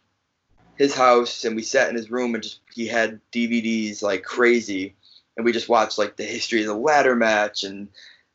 his 0.77 0.95
house, 0.95 1.45
and 1.45 1.55
we 1.55 1.63
sat 1.63 1.89
in 1.89 1.95
his 1.95 2.11
room, 2.11 2.35
and 2.35 2.43
just 2.43 2.59
he 2.73 2.87
had 2.87 3.19
DVDs 3.31 4.03
like 4.03 4.23
crazy, 4.23 4.95
and 5.35 5.43
we 5.43 5.51
just 5.51 5.67
watched 5.67 5.97
like 5.97 6.15
the 6.15 6.23
history 6.23 6.61
of 6.61 6.67
the 6.67 6.75
ladder 6.75 7.15
match 7.15 7.63
and 7.63 7.87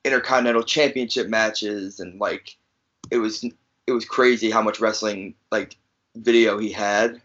intercontinental 0.05 0.63
championship 0.63 1.29
matches 1.29 1.99
and 1.99 2.21
like 2.21 2.57
it 3.11 3.19
was 3.19 3.45
it 3.87 3.93
was 3.93 4.05
crazy 4.05 4.51
how 4.51 4.63
much 4.63 4.81
wrestling 4.81 5.35
like 5.51 5.77
video 6.17 6.59
he 6.59 6.71
had 6.73 7.21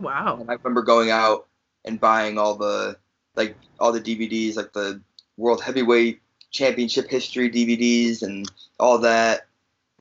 Wow. 0.00 0.38
and 0.40 0.50
i 0.50 0.54
remember 0.54 0.82
going 0.82 1.10
out 1.10 1.46
and 1.84 1.98
buying 2.00 2.38
all 2.38 2.54
the 2.54 2.96
like 3.36 3.56
all 3.80 3.92
the 3.92 4.00
dvds 4.00 4.56
like 4.56 4.72
the 4.72 5.00
world 5.36 5.62
heavyweight 5.62 6.20
championship 6.50 7.08
history 7.08 7.50
dvds 7.50 8.22
and 8.22 8.50
all 8.78 8.98
that 8.98 9.46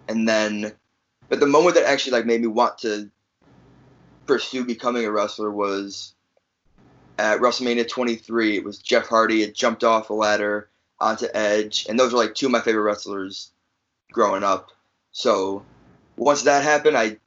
and 0.08 0.28
then 0.28 0.72
but 1.30 1.40
the 1.40 1.48
moment 1.48 1.76
that 1.76 1.86
actually 1.86 2.14
like 2.14 2.26
made 2.26 2.42
me 2.42 2.48
want 2.48 2.78
to 2.80 3.10
pursue 4.26 4.64
becoming 4.66 5.06
a 5.06 5.12
wrestler 5.12 5.52
was 5.52 6.14
at 7.18 7.40
WrestleMania 7.40 7.88
23. 7.88 8.58
It 8.58 8.64
was 8.64 8.78
Jeff 8.80 9.08
Hardy 9.08 9.42
had 9.42 9.56
jumped 9.56 9.84
off 9.84 10.10
a 10.10 10.14
ladder 10.14 10.70
onto 11.00 11.28
Edge, 11.34 11.86
and 11.90 12.00
those 12.00 12.14
were 12.14 12.20
like 12.20 12.36
two 12.36 12.46
of 12.46 12.52
my 12.52 12.62
favorite 12.62 12.84
wrestlers 12.84 13.52
growing 14.12 14.44
up. 14.44 14.72
So 15.18 15.64
once 16.16 16.44
that 16.44 16.64
happened, 16.64 16.96
I 16.96 17.18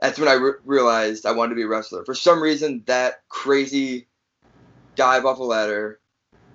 that's 0.00 0.16
when 0.16 0.28
I 0.28 0.34
re- 0.34 0.60
realized 0.64 1.26
I 1.26 1.32
wanted 1.32 1.50
to 1.50 1.54
be 1.56 1.62
a 1.62 1.66
wrestler. 1.66 2.04
For 2.04 2.14
some 2.14 2.40
reason, 2.40 2.84
that 2.86 3.28
crazy 3.28 4.06
dive 4.94 5.26
off 5.26 5.40
a 5.40 5.42
ladder 5.42 5.98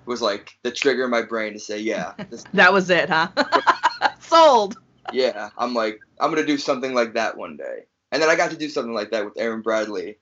was 0.06 0.22
like 0.22 0.52
the 0.62 0.70
trigger 0.70 1.04
in 1.04 1.10
my 1.10 1.20
brain 1.20 1.52
to 1.52 1.58
say, 1.58 1.78
yeah, 1.78 2.14
That 2.54 2.72
was 2.72 2.88
it, 2.88 3.10
huh? 3.10 3.28
Sold. 4.20 4.78
yeah, 5.12 5.50
I'm 5.58 5.74
like, 5.74 6.00
I'm 6.18 6.30
gonna 6.30 6.46
do 6.46 6.56
something 6.56 6.94
like 6.94 7.12
that 7.12 7.36
one 7.36 7.58
day. 7.58 7.84
And 8.12 8.22
then 8.22 8.30
I 8.30 8.34
got 8.34 8.50
to 8.52 8.56
do 8.56 8.70
something 8.70 8.94
like 8.94 9.10
that 9.10 9.26
with 9.26 9.34
Aaron 9.36 9.60
Bradley. 9.60 10.16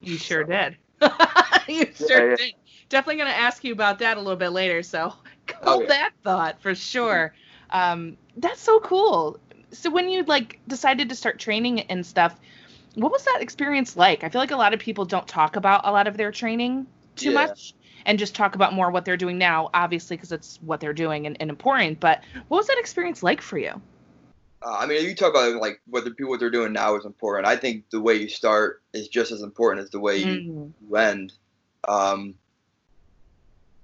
You 0.00 0.16
sure 0.16 0.44
did. 0.44 0.78
you 1.68 1.86
sure 1.94 2.30
yeah. 2.30 2.36
did. 2.36 2.54
Definitely 2.88 3.16
going 3.16 3.30
to 3.30 3.38
ask 3.38 3.64
you 3.64 3.72
about 3.72 3.98
that 4.00 4.16
a 4.16 4.20
little 4.20 4.36
bit 4.36 4.50
later. 4.50 4.82
So 4.82 5.08
hold 5.08 5.22
Oh, 5.62 5.80
yeah. 5.82 5.88
that 5.88 6.10
thought 6.24 6.60
for 6.60 6.74
sure. 6.74 7.34
Um, 7.72 8.16
that's 8.36 8.60
so 8.60 8.80
cool. 8.80 9.38
So 9.72 9.90
when 9.90 10.08
you 10.08 10.24
like 10.24 10.58
decided 10.66 11.08
to 11.10 11.14
start 11.14 11.38
training 11.38 11.80
and 11.82 12.04
stuff, 12.04 12.34
what 12.94 13.12
was 13.12 13.24
that 13.24 13.38
experience 13.40 13.96
like? 13.96 14.24
I 14.24 14.28
feel 14.28 14.40
like 14.40 14.50
a 14.50 14.56
lot 14.56 14.74
of 14.74 14.80
people 14.80 15.04
don't 15.04 15.28
talk 15.28 15.56
about 15.56 15.82
a 15.86 15.92
lot 15.92 16.06
of 16.08 16.16
their 16.16 16.32
training 16.32 16.86
too 17.16 17.30
Yeah. 17.30 17.46
much. 17.46 17.74
and 18.06 18.18
just 18.18 18.34
talk 18.34 18.54
about 18.54 18.72
more 18.72 18.90
what 18.90 19.04
they're 19.04 19.18
doing 19.18 19.36
now, 19.36 19.68
obviously 19.74 20.16
because 20.16 20.32
it's 20.32 20.58
what 20.62 20.80
they're 20.80 20.94
doing 20.94 21.26
and, 21.26 21.36
and 21.38 21.50
important. 21.50 22.00
But 22.00 22.22
what 22.48 22.56
was 22.56 22.66
that 22.68 22.78
experience 22.78 23.22
like 23.22 23.42
for 23.42 23.58
you? 23.58 23.80
Uh, 24.62 24.70
I 24.78 24.86
mean, 24.86 25.04
you 25.04 25.14
talk 25.14 25.30
about 25.34 25.60
like 25.60 25.82
what 25.86 26.04
the 26.04 26.10
people 26.10 26.30
what 26.30 26.40
they're 26.40 26.48
doing 26.48 26.72
now 26.72 26.96
is 26.96 27.04
important. 27.04 27.46
I 27.46 27.56
think 27.56 27.90
the 27.90 28.00
way 28.00 28.14
you 28.14 28.30
start 28.30 28.82
is 28.94 29.08
just 29.08 29.32
as 29.32 29.42
important 29.42 29.84
as 29.84 29.90
the 29.90 30.00
way 30.00 30.16
you, 30.16 30.24
Mm. 30.24 30.72
you 30.88 30.96
end. 30.96 31.34
Um, 31.86 32.34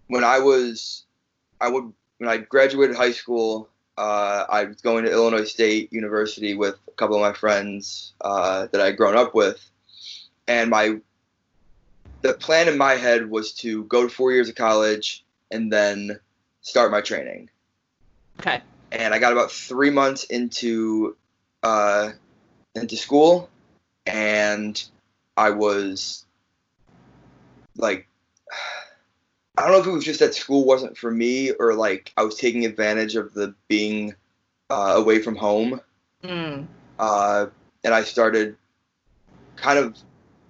when 0.07 0.25
I 0.25 0.39
was, 0.39 1.05
I 1.61 1.69
would 1.69 1.93
when 2.17 2.31
I 2.31 2.39
graduated 2.39 2.97
high 2.97 3.13
school, 3.13 3.69
uh, 3.99 4.45
I 4.49 4.65
was 4.65 4.81
going 4.81 5.05
to 5.05 5.11
Illinois 5.11 5.45
State 5.45 5.93
University 5.93 6.55
with 6.55 6.77
a 6.89 6.93
couple 6.93 7.17
of 7.17 7.23
my 7.23 7.33
friends 7.33 8.13
uh, 8.21 8.67
that 8.73 8.81
I'd 8.81 8.97
grown 8.97 9.17
up 9.17 9.35
with, 9.35 9.59
and 10.47 10.71
my 10.71 11.01
the 12.23 12.35
plan 12.35 12.69
in 12.69 12.79
my 12.79 12.95
head 12.95 13.31
was 13.31 13.53
to 13.53 13.85
go 13.85 14.03
to 14.03 14.09
four 14.09 14.33
years 14.33 14.49
of 14.49 14.55
college 14.55 15.25
and 15.51 15.73
then 15.73 16.19
start 16.63 16.91
my 16.91 17.01
training 17.01 17.49
Okay. 18.41 18.61
and 18.93 19.15
I 19.15 19.19
got 19.19 19.33
about 19.33 19.51
three 19.51 19.91
months 19.91 20.25
into 20.25 21.17
uh, 21.63 22.13
into 22.75 22.97
school, 22.97 23.49
and 24.07 24.83
I 25.37 25.51
was 25.51 26.25
like, 27.77 28.09
I 29.57 29.63
don't 29.63 29.73
know 29.73 29.81
if 29.81 29.87
it 29.87 29.91
was 29.91 30.05
just 30.05 30.21
that 30.21 30.35
school 30.35 30.65
wasn't 30.65 30.97
for 30.99 31.11
me 31.11 31.51
or 31.53 31.75
like 31.75 32.13
I 32.17 32.23
was 32.25 32.35
taking 32.37 32.65
advantage 32.67 33.17
of 33.17 33.33
the 33.35 33.55
being 33.69 34.15
uh, 34.71 34.95
away 34.97 35.21
from 35.23 35.37
home, 35.37 35.81
Mm. 36.23 36.67
uh, 36.99 37.47
and 37.85 37.95
I 37.95 38.03
started 38.03 38.57
kind 39.57 39.79
of. 39.79 39.97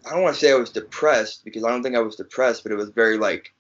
I 0.07 0.11
don't 0.11 0.23
want 0.23 0.35
to 0.37 0.41
say 0.41 0.53
I 0.53 0.55
was 0.57 0.71
depressed 0.71 1.45
because 1.45 1.65
I 1.65 1.69
don't 1.71 1.83
think 1.83 1.97
I 1.97 2.01
was 2.01 2.15
depressed, 2.17 2.63
but 2.63 2.71
it 2.73 2.77
was 2.77 2.91
very 2.91 3.19
like 3.19 3.53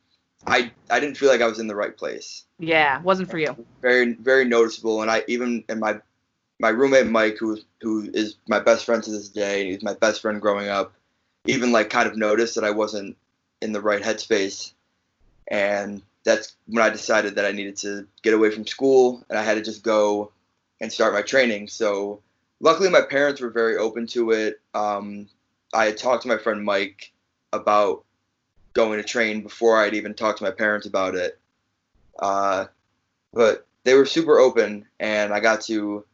I 0.47 0.71
I 0.91 1.00
didn't 1.00 1.17
feel 1.17 1.29
like 1.29 1.41
I 1.41 1.47
was 1.49 1.59
in 1.59 1.67
the 1.67 1.75
right 1.75 1.97
place 1.97 2.45
Yeah, 2.59 3.00
wasn't 3.03 3.31
for 3.31 3.38
you. 3.38 3.57
very 3.83 4.12
very 4.15 4.45
noticeable 4.45 5.03
and 5.03 5.11
i 5.11 5.23
even 5.29 5.65
and 5.69 5.81
my 5.81 5.99
my 6.61 6.69
roommate 6.69 7.07
mike 7.09 7.37
who 7.38 7.59
who 7.81 8.09
is 8.15 8.37
my 8.49 8.61
best 8.61 8.85
friend 8.85 9.03
to 9.03 9.11
this 9.11 9.29
day 9.29 9.62
and 9.62 9.71
he's 9.73 9.83
my 9.83 9.95
best 9.95 10.21
friend 10.23 10.41
growing 10.41 10.69
up 10.69 10.93
even 11.47 11.73
like 11.73 11.91
kind 11.91 12.09
of 12.09 12.17
noticed 12.17 12.55
that 12.55 12.65
i 12.65 12.71
wasn't 12.71 13.17
in 13.62 13.73
the 13.73 13.81
right 13.81 14.03
headspace 14.03 14.73
and 15.49 16.03
that's 16.25 16.57
when 16.67 16.85
i 16.85 16.91
decided 16.91 17.35
that 17.35 17.45
i 17.45 17.53
needed 17.53 17.76
to 17.76 18.07
get 18.23 18.35
away 18.35 18.50
from 18.50 18.67
school 18.67 19.25
and 19.29 19.38
i 19.38 19.43
had 19.43 19.55
to 19.55 19.62
just 19.62 19.83
go 19.83 20.31
and 20.81 20.93
start 20.93 21.15
my 21.15 21.23
training. 21.23 21.69
So 21.69 22.21
luckily 22.61 22.91
my 22.91 23.03
parents 23.03 23.41
were 23.41 23.50
very 23.50 23.76
open 23.76 24.07
to 24.09 24.33
it. 24.33 24.61
Um, 24.75 25.29
i 25.75 25.87
had 25.87 25.97
talked 25.97 26.23
to 26.23 26.29
my 26.29 26.38
friend 26.38 26.65
mike 26.65 27.12
about 27.53 28.05
going 28.73 28.99
to 28.99 29.05
train 29.05 29.43
before 29.43 29.79
i'd 29.79 29.95
even 29.95 30.15
talked 30.15 30.38
to 30.38 30.45
my 30.45 30.50
parents 30.50 30.87
about 30.87 31.15
it. 31.15 31.38
Uh, 32.19 32.67
but 33.33 33.67
they 33.85 33.95
were 33.95 34.07
super 34.07 34.38
open 34.38 34.87
and 35.00 35.33
i 35.33 35.41
got 35.41 35.62
to 35.62 36.05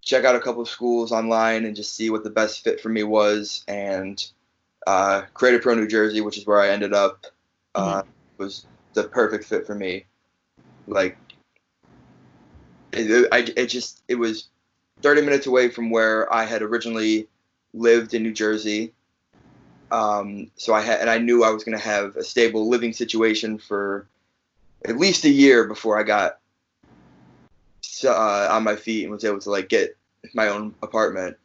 check 0.00 0.24
out 0.24 0.36
a 0.36 0.40
couple 0.40 0.62
of 0.62 0.68
schools 0.68 1.12
online 1.12 1.64
and 1.64 1.74
just 1.74 1.96
see 1.96 2.10
what 2.10 2.22
the 2.22 2.30
best 2.30 2.62
fit 2.62 2.80
for 2.80 2.90
me 2.90 3.02
was 3.02 3.64
and 3.66 4.30
uh, 4.86 5.22
creative 5.32 5.62
pro 5.62 5.74
new 5.74 5.88
jersey 5.88 6.20
which 6.20 6.38
is 6.38 6.46
where 6.46 6.60
i 6.60 6.68
ended 6.68 6.92
up 6.94 7.26
uh, 7.74 8.02
was 8.38 8.66
the 8.94 9.04
perfect 9.04 9.44
fit 9.44 9.66
for 9.66 9.74
me 9.74 10.04
like 10.86 11.18
it, 12.92 13.28
I, 13.32 13.38
it 13.56 13.66
just 13.66 14.02
it 14.08 14.14
was 14.14 14.48
30 15.02 15.22
minutes 15.22 15.46
away 15.46 15.68
from 15.68 15.90
where 15.90 16.32
i 16.32 16.44
had 16.44 16.62
originally 16.62 17.28
lived 17.72 18.14
in 18.14 18.22
new 18.22 18.32
jersey 18.32 18.92
um, 19.90 20.50
so 20.56 20.74
i 20.74 20.80
had 20.80 21.00
and 21.00 21.10
i 21.10 21.18
knew 21.18 21.44
i 21.44 21.50
was 21.50 21.64
going 21.64 21.76
to 21.76 21.84
have 21.84 22.16
a 22.16 22.24
stable 22.24 22.68
living 22.68 22.92
situation 22.92 23.58
for 23.58 24.08
at 24.84 24.98
least 24.98 25.24
a 25.24 25.30
year 25.30 25.64
before 25.64 25.98
I 25.98 26.02
got 26.02 26.38
uh, 28.04 28.48
on 28.50 28.64
my 28.64 28.76
feet 28.76 29.04
and 29.04 29.12
was 29.12 29.24
able 29.24 29.40
to 29.40 29.50
like 29.50 29.68
get 29.68 29.96
my 30.34 30.48
own 30.48 30.74
apartment. 30.82 31.36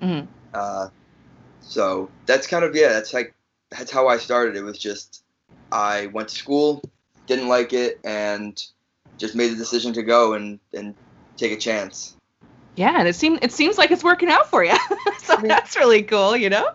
Mhm. 0.00 0.26
Uh, 0.54 0.88
so 1.60 2.08
that's 2.26 2.46
kind 2.46 2.64
of 2.64 2.74
yeah, 2.74 2.88
that's 2.88 3.12
like 3.12 3.34
that's 3.70 3.90
how 3.90 4.08
I 4.08 4.18
started. 4.18 4.56
It 4.56 4.62
was 4.62 4.78
just 4.78 5.24
I 5.72 6.06
went 6.06 6.28
to 6.28 6.34
school, 6.34 6.82
didn't 7.26 7.48
like 7.48 7.72
it, 7.72 8.00
and 8.04 8.62
just 9.18 9.34
made 9.34 9.48
the 9.52 9.56
decision 9.56 9.92
to 9.94 10.02
go 10.02 10.34
and 10.34 10.58
and 10.74 10.94
take 11.36 11.52
a 11.52 11.56
chance. 11.56 12.16
Yeah, 12.76 12.96
and 12.98 13.08
it 13.08 13.14
seems 13.16 13.38
it 13.42 13.52
seems 13.52 13.78
like 13.78 13.90
it's 13.90 14.04
working 14.04 14.28
out 14.28 14.48
for 14.48 14.64
you. 14.64 14.76
so 15.22 15.36
that's 15.36 15.76
really 15.76 16.02
cool, 16.02 16.36
you 16.36 16.50
know. 16.50 16.68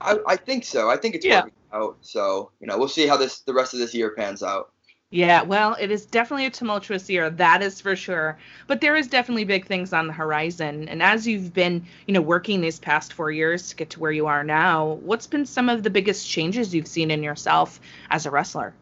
I, 0.00 0.18
I 0.26 0.36
think 0.36 0.64
so. 0.64 0.88
I 0.88 0.96
think 0.96 1.14
it's 1.14 1.26
Yeah. 1.26 1.40
working 1.40 1.52
out. 1.72 1.96
So 2.02 2.50
you 2.60 2.66
know, 2.66 2.78
we'll 2.78 2.88
see 2.88 3.06
how 3.06 3.16
this 3.16 3.40
the 3.40 3.54
rest 3.54 3.74
of 3.74 3.80
this 3.80 3.94
year 3.94 4.10
pans 4.10 4.42
out. 4.42 4.72
Yeah, 5.12 5.42
well, 5.42 5.76
it 5.80 5.90
is 5.90 6.06
definitely 6.06 6.46
a 6.46 6.50
tumultuous 6.50 7.10
year, 7.10 7.30
that 7.30 7.62
is 7.62 7.80
for 7.80 7.96
sure. 7.96 8.38
But 8.68 8.80
there 8.80 8.94
is 8.94 9.08
definitely 9.08 9.44
big 9.44 9.66
things 9.66 9.92
on 9.92 10.06
the 10.06 10.12
horizon. 10.12 10.88
And 10.88 11.02
as 11.02 11.26
you've 11.26 11.52
been, 11.52 11.84
you 12.06 12.14
know, 12.14 12.20
working 12.20 12.60
these 12.60 12.78
past 12.78 13.12
four 13.12 13.32
years 13.32 13.68
to 13.70 13.76
get 13.76 13.90
to 13.90 14.00
where 14.00 14.12
you 14.12 14.28
are 14.28 14.44
now, 14.44 14.98
what's 15.02 15.26
been 15.26 15.44
some 15.44 15.68
of 15.68 15.82
the 15.82 15.90
biggest 15.90 16.28
changes 16.28 16.72
you've 16.72 16.86
seen 16.86 17.10
in 17.10 17.24
yourself 17.24 17.80
as 18.10 18.24
a 18.24 18.30
wrestler? 18.30 18.72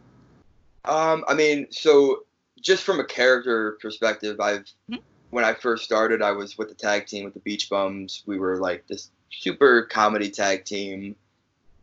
Um, 0.84 1.24
I 1.26 1.32
mean, 1.32 1.66
so 1.70 2.24
just 2.60 2.84
from 2.84 3.00
a 3.00 3.04
character 3.04 3.78
perspective, 3.80 4.38
I've 4.38 4.66
Mhm. 4.90 5.00
when 5.30 5.44
I 5.44 5.54
first 5.54 5.84
started, 5.84 6.20
I 6.20 6.32
was 6.32 6.58
with 6.58 6.68
the 6.68 6.74
tag 6.74 7.06
team 7.06 7.24
with 7.24 7.34
the 7.34 7.40
Beach 7.40 7.70
Bums. 7.70 8.22
We 8.26 8.38
were 8.38 8.58
like 8.58 8.86
this 8.86 9.10
super 9.30 9.82
comedy 9.82 10.30
tag 10.30 10.66
team, 10.66 11.16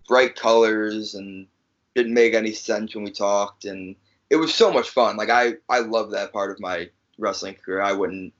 bright 0.08 0.36
colors, 0.36 1.16
and 1.16 1.48
didn't 1.96 2.14
make 2.14 2.34
any 2.36 2.52
sense 2.52 2.94
when 2.94 3.04
we 3.04 3.12
talked, 3.12 3.66
and 3.66 3.96
it 4.30 4.36
was 4.38 4.54
so 4.54 4.72
much 4.72 4.90
fun. 4.90 5.18
Like 5.18 5.30
I, 5.30 5.56
I 5.70 5.80
love 5.80 6.12
that 6.12 6.34
part 6.34 6.52
of 6.52 6.60
my 6.60 6.90
wrestling 7.18 7.56
career. 7.56 7.82
I 7.82 7.94
wouldn't 7.94 8.34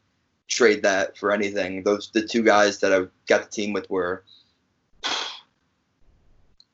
trade 0.48 0.84
that 0.84 1.18
for 1.18 1.32
anything. 1.32 1.84
Those 1.84 2.10
the 2.12 2.26
two 2.26 2.44
guys 2.44 2.80
that 2.80 2.94
I 2.94 3.06
got 3.28 3.44
the 3.44 3.50
team 3.50 3.74
with 3.74 3.90
were 3.90 4.24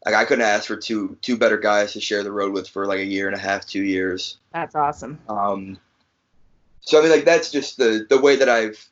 like 0.06 0.16
I 0.16 0.26
couldn't 0.26 0.46
ask 0.46 0.68
for 0.68 0.78
two 0.78 1.18
two 1.22 1.38
better 1.38 1.58
guys 1.58 1.94
to 1.94 2.02
share 2.02 2.24
the 2.24 2.32
road 2.32 2.54
with 2.54 2.68
for 2.68 2.86
like 2.86 3.00
a 3.00 3.06
year 3.06 3.28
and 3.28 3.36
a 3.36 3.40
half, 3.40 3.66
two 3.66 3.84
years. 3.84 4.38
That's 4.54 4.76
awesome. 4.76 5.20
Um, 5.30 5.78
so 6.82 7.00
I 7.00 7.04
mean, 7.04 7.12
like 7.12 7.26
that's 7.26 7.52
just 7.52 7.78
the 7.78 8.06
the 8.10 8.20
way 8.20 8.36
that 8.38 8.50
I've 8.50 8.84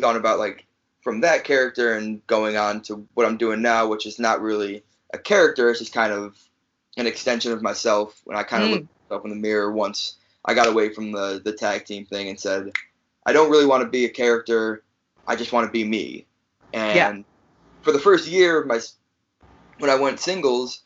gone 0.00 0.16
about 0.16 0.38
like 0.38 0.66
from 1.02 1.20
that 1.20 1.44
character 1.44 1.94
and 1.96 2.26
going 2.26 2.56
on 2.56 2.80
to 2.82 3.06
what 3.14 3.26
I'm 3.26 3.36
doing 3.36 3.60
now, 3.60 3.88
which 3.88 4.06
is 4.06 4.18
not 4.18 4.40
really 4.40 4.82
a 5.12 5.18
character. 5.18 5.68
It's 5.68 5.80
just 5.80 5.92
kind 5.92 6.12
of 6.12 6.38
an 6.96 7.06
extension 7.06 7.52
of 7.52 7.60
myself. 7.62 8.20
When 8.24 8.36
I 8.36 8.42
kind 8.42 8.62
of 8.62 8.68
Mm. 8.68 8.72
looked 8.72 8.93
up 9.10 9.24
in 9.24 9.30
the 9.30 9.36
mirror 9.36 9.72
once 9.72 10.16
I 10.44 10.54
got 10.54 10.66
away 10.66 10.92
from 10.92 11.12
the 11.12 11.40
the 11.44 11.52
tag 11.52 11.84
team 11.86 12.04
thing 12.04 12.28
and 12.28 12.38
said, 12.38 12.72
I 13.26 13.32
don't 13.32 13.50
really 13.50 13.66
want 13.66 13.82
to 13.82 13.88
be 13.88 14.04
a 14.04 14.10
character. 14.10 14.82
I 15.26 15.36
just 15.36 15.52
want 15.52 15.66
to 15.66 15.72
be 15.72 15.84
me. 15.84 16.26
And 16.72 17.18
Yeah. 17.18 17.22
for 17.82 17.92
the 17.92 17.98
first 17.98 18.28
year 18.28 18.60
of 18.60 18.66
my 18.66 18.80
when 19.78 19.90
I 19.90 19.96
went 19.96 20.20
singles, 20.20 20.82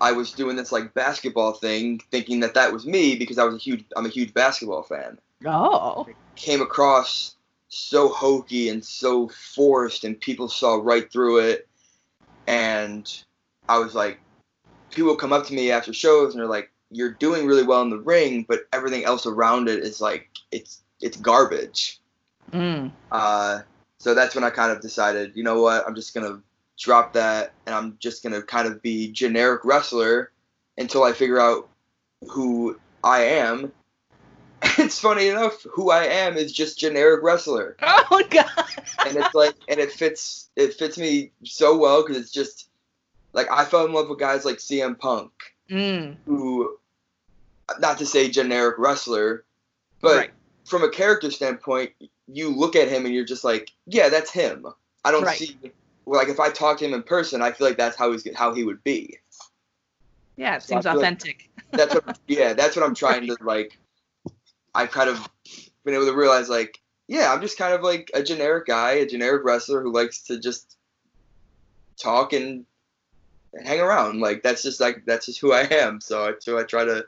I 0.00 0.12
was 0.12 0.32
doing 0.32 0.56
this 0.56 0.72
like 0.72 0.94
basketball 0.94 1.52
thing, 1.52 2.00
thinking 2.10 2.40
that 2.40 2.54
that 2.54 2.72
was 2.72 2.86
me 2.86 3.16
because 3.16 3.38
I 3.38 3.44
was 3.44 3.54
a 3.54 3.58
huge 3.58 3.84
I'm 3.96 4.06
a 4.06 4.10
huge 4.10 4.32
basketball 4.34 4.82
fan. 4.82 5.18
Oh. 5.46 6.06
Came 6.36 6.62
across 6.62 7.36
so 7.68 8.08
hokey 8.08 8.68
and 8.68 8.84
so 8.84 9.28
forced, 9.28 10.04
and 10.04 10.20
people 10.20 10.48
saw 10.48 10.76
right 10.76 11.10
through 11.10 11.38
it. 11.38 11.68
And 12.46 13.10
I 13.68 13.78
was 13.78 13.94
like, 13.94 14.20
people 14.90 15.16
come 15.16 15.32
up 15.32 15.46
to 15.46 15.54
me 15.54 15.70
after 15.70 15.92
shows 15.92 16.34
and 16.34 16.40
they're 16.40 16.48
like, 16.48 16.70
"You're 16.94 17.12
doing 17.12 17.46
really 17.46 17.64
well 17.64 17.82
in 17.82 17.90
the 17.90 17.98
ring, 17.98 18.44
but 18.48 18.60
everything 18.72 19.04
else 19.04 19.26
around 19.26 19.68
it 19.68 19.80
is 19.80 20.00
like 20.00 20.28
it's 20.50 20.82
it's 21.00 21.16
garbage." 21.16 22.00
Mm. 22.52 22.92
Uh, 23.10 23.62
so 23.98 24.14
that's 24.14 24.34
when 24.34 24.44
I 24.44 24.50
kind 24.50 24.70
of 24.70 24.80
decided, 24.80 25.32
you 25.34 25.42
know 25.42 25.62
what, 25.62 25.86
I'm 25.86 25.94
just 25.94 26.14
gonna 26.14 26.40
drop 26.78 27.14
that 27.14 27.52
and 27.66 27.74
I'm 27.74 27.96
just 27.98 28.22
gonna 28.22 28.42
kind 28.42 28.68
of 28.68 28.82
be 28.82 29.10
generic 29.10 29.64
wrestler 29.64 30.30
until 30.76 31.04
I 31.04 31.12
figure 31.12 31.40
out 31.40 31.68
who 32.28 32.78
I 33.02 33.20
am. 33.20 33.72
It's 34.78 34.98
funny 34.98 35.28
enough, 35.28 35.62
who 35.72 35.90
I 35.90 36.04
am 36.04 36.36
is 36.36 36.50
just 36.50 36.78
generic 36.78 37.22
wrestler, 37.22 37.76
Oh 37.82 38.22
god. 38.30 38.48
and 39.06 39.16
it's 39.16 39.34
like, 39.34 39.54
and 39.68 39.78
it 39.78 39.92
fits, 39.92 40.48
it 40.56 40.74
fits 40.74 40.96
me 40.96 41.32
so 41.44 41.76
well 41.76 42.02
because 42.02 42.16
it's 42.16 42.32
just 42.32 42.68
like 43.34 43.46
I 43.50 43.64
fell 43.66 43.84
in 43.84 43.92
love 43.92 44.08
with 44.08 44.18
guys 44.18 44.44
like 44.44 44.56
CM 44.56 44.98
Punk, 44.98 45.32
mm. 45.70 46.16
who, 46.24 46.78
not 47.78 47.98
to 47.98 48.06
say 48.06 48.28
generic 48.28 48.76
wrestler, 48.78 49.44
but 50.00 50.16
Right. 50.16 50.30
from 50.64 50.82
a 50.84 50.88
character 50.90 51.30
standpoint, 51.30 51.92
you 52.26 52.48
look 52.50 52.76
at 52.76 52.88
him 52.88 53.04
and 53.04 53.14
you're 53.14 53.24
just 53.24 53.44
like, 53.44 53.70
yeah, 53.86 54.08
that's 54.08 54.30
him. 54.30 54.66
I 55.04 55.10
don't 55.10 55.24
Right. 55.24 55.38
see 55.38 55.58
well, 56.06 56.20
like 56.20 56.28
if 56.28 56.38
I 56.38 56.50
talk 56.50 56.78
to 56.78 56.84
him 56.84 56.92
in 56.92 57.02
person, 57.02 57.40
I 57.40 57.50
feel 57.52 57.66
like 57.66 57.78
that's 57.78 57.96
how 57.96 58.12
he's 58.12 58.26
how 58.36 58.52
he 58.52 58.62
would 58.64 58.84
be. 58.84 59.18
Yeah, 60.36 60.56
it 60.56 60.62
So 60.62 60.66
seems 60.74 60.84
feel 60.84 60.92
like- 60.94 60.98
authentic. 61.02 61.50
That's 61.70 61.94
what 61.94 62.18
yeah, 62.28 62.52
that's 62.52 62.76
what 62.76 62.84
I'm 62.84 62.94
trying 62.94 63.26
to 63.28 63.36
like. 63.40 63.78
I've 64.74 64.90
kind 64.90 65.08
of 65.08 65.26
been 65.84 65.94
able 65.94 66.06
to 66.06 66.14
realize 66.14 66.48
like, 66.50 66.80
yeah, 67.08 67.32
I'm 67.32 67.40
just 67.40 67.56
kind 67.56 67.72
of 67.72 67.82
like 67.82 68.10
a 68.14 68.22
generic 68.22 68.66
guy, 68.66 68.92
a 68.92 69.06
generic 69.06 69.44
wrestler 69.44 69.80
who 69.82 69.92
likes 69.92 70.20
to 70.24 70.38
just 70.38 70.76
talk 71.96 72.32
and 72.32 72.66
hang 73.64 73.80
around. 73.80 74.20
Like 74.20 74.42
that's 74.42 74.62
just 74.62 74.80
like 74.80 75.04
that's 75.06 75.26
just 75.26 75.40
who 75.40 75.52
I 75.52 75.62
am. 75.70 76.00
So 76.00 76.24
I 76.24 76.32
so 76.40 76.58
I 76.58 76.64
try 76.64 76.84
to 76.84 77.06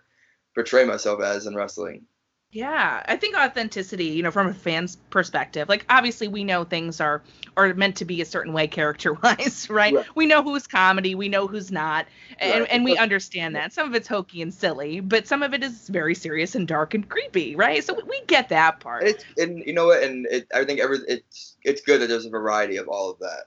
portray 0.57 0.85
myself 0.85 1.23
as 1.23 1.47
in 1.47 1.55
wrestling. 1.55 2.07
Yeah, 2.53 3.03
I 3.07 3.17
think 3.17 3.37
authenticity, 3.37 4.07
you 4.07 4.23
know, 4.23 4.31
from 4.31 4.47
a 4.47 4.55
fan's 4.55 4.97
perspective, 5.11 5.69
like 5.69 5.85
obviously 5.91 6.29
we 6.29 6.45
know 6.45 6.65
things 6.65 7.01
are 7.01 7.23
are 7.57 7.75
meant 7.75 7.97
to 7.97 8.05
be 8.07 8.23
a 8.23 8.25
certain 8.25 8.53
way 8.55 8.67
character 8.79 9.13
wise, 9.15 9.69
right? 9.69 9.95
Right. 9.95 10.07
We 10.15 10.27
know 10.27 10.43
who's 10.43 10.67
comedy, 10.67 11.15
we 11.15 11.29
know 11.29 11.49
who's 11.49 11.71
not, 11.71 12.07
and, 12.39 12.61
Right. 12.63 12.69
and 12.71 12.85
we 12.85 12.97
understand 12.99 13.57
that. 13.57 13.73
Some 13.75 13.89
of 13.89 13.95
it's 13.95 14.09
hokey 14.09 14.43
and 14.43 14.55
silly, 14.55 15.01
but 15.01 15.27
some 15.27 15.43
of 15.43 15.55
it 15.55 15.63
is 15.63 15.89
very 15.89 16.15
serious 16.15 16.55
and 16.55 16.67
dark 16.67 16.95
and 16.95 17.09
creepy, 17.09 17.57
right? 17.57 17.85
So 17.85 17.95
we, 17.95 18.23
get 18.27 18.49
that 18.49 18.81
part. 18.81 19.03
And 19.03 19.11
it's 19.11 19.25
and 19.37 19.59
you 19.67 19.75
know 19.75 19.87
what? 19.87 20.03
And 20.03 20.27
it 20.31 20.49
I 20.55 20.65
think 20.65 20.81
every 20.81 20.99
it's 21.09 21.57
it's 21.63 21.83
good 21.83 22.01
that 22.01 22.09
there's 22.09 22.27
a 22.27 22.31
variety 22.31 22.79
of 22.79 22.89
all 22.89 23.11
of 23.11 23.19
that. 23.21 23.45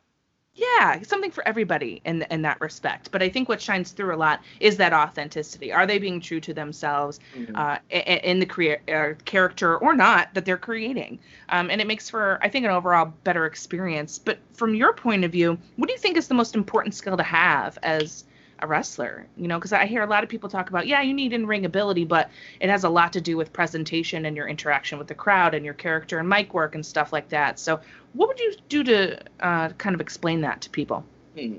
Yeah, 0.56 1.02
something 1.04 1.32
for 1.32 1.48
everybody 1.48 2.02
in 2.06 2.24
in 2.24 2.42
that 2.42 2.60
respect. 2.60 3.12
But 3.12 3.22
I 3.24 3.30
think 3.30 3.48
what 3.48 3.62
shines 3.62 3.92
through 3.92 4.14
a 4.14 4.18
lot 4.18 4.42
is 4.60 4.78
that 4.78 4.94
authenticity. 4.94 5.72
Are 5.72 5.86
they 5.88 6.00
being 6.00 6.20
true 6.20 6.40
to 6.42 6.54
themselves 6.54 7.20
uh, 7.56 7.78
i- 7.92 8.04
i- 8.08 8.22
in 8.24 8.40
the 8.40 8.46
crea- 8.46 8.80
uh, 8.92 9.14
character 9.26 9.78
or 9.78 9.96
not 9.96 10.34
that 10.34 10.46
they're 10.46 10.58
creating? 10.58 11.20
Um, 11.50 11.70
and 11.70 11.80
it 11.82 11.88
makes 11.88 12.10
for 12.10 12.40
I 12.42 12.50
think 12.50 12.66
an 12.66 12.72
overall 12.72 13.14
better 13.24 13.46
experience. 13.46 14.20
But 14.20 14.40
from 14.54 14.76
your 14.76 14.94
point 14.94 15.24
of 15.24 15.32
view, 15.32 15.58
what 15.78 15.88
do 15.88 15.94
you 15.94 16.00
think 16.00 16.18
is 16.18 16.28
the 16.28 16.34
most 16.36 16.56
important 16.56 16.94
skill 16.96 17.16
to 17.18 17.24
have 17.24 17.78
as 17.84 18.26
a 18.62 18.68
wrestler? 18.68 19.26
You 19.38 19.48
know, 19.48 19.58
because 19.58 19.74
I 19.74 19.86
hear 19.86 20.04
a 20.04 20.08
lot 20.08 20.24
of 20.24 20.30
people 20.30 20.50
talk 20.50 20.70
about 20.70 20.88
yeah, 20.88 21.02
you 21.02 21.14
need 21.14 21.34
in 21.34 21.46
ring 21.46 21.66
ability, 21.66 22.06
but 22.06 22.30
it 22.60 22.70
has 22.70 22.84
a 22.84 22.90
lot 22.90 23.14
to 23.14 23.22
do 23.22 23.38
with 23.38 23.52
presentation 23.54 24.26
and 24.26 24.36
your 24.36 24.48
interaction 24.48 24.98
with 24.98 25.08
the 25.08 25.16
crowd 25.16 25.54
and 25.54 25.66
your 25.66 25.74
character 25.74 26.20
and 26.20 26.28
mic 26.30 26.54
work 26.54 26.76
and 26.76 26.86
stuff 26.86 27.12
like 27.14 27.30
that. 27.30 27.60
So 27.60 27.80
what 28.14 28.28
would 28.28 28.40
you 28.40 28.56
do 28.70 28.84
to 28.84 29.20
uh, 29.40 29.70
kind 29.70 29.94
of 29.94 30.02
explain 30.02 30.42
that 30.42 30.62
to 30.62 30.70
people? 30.70 31.04
Hmm. 31.38 31.58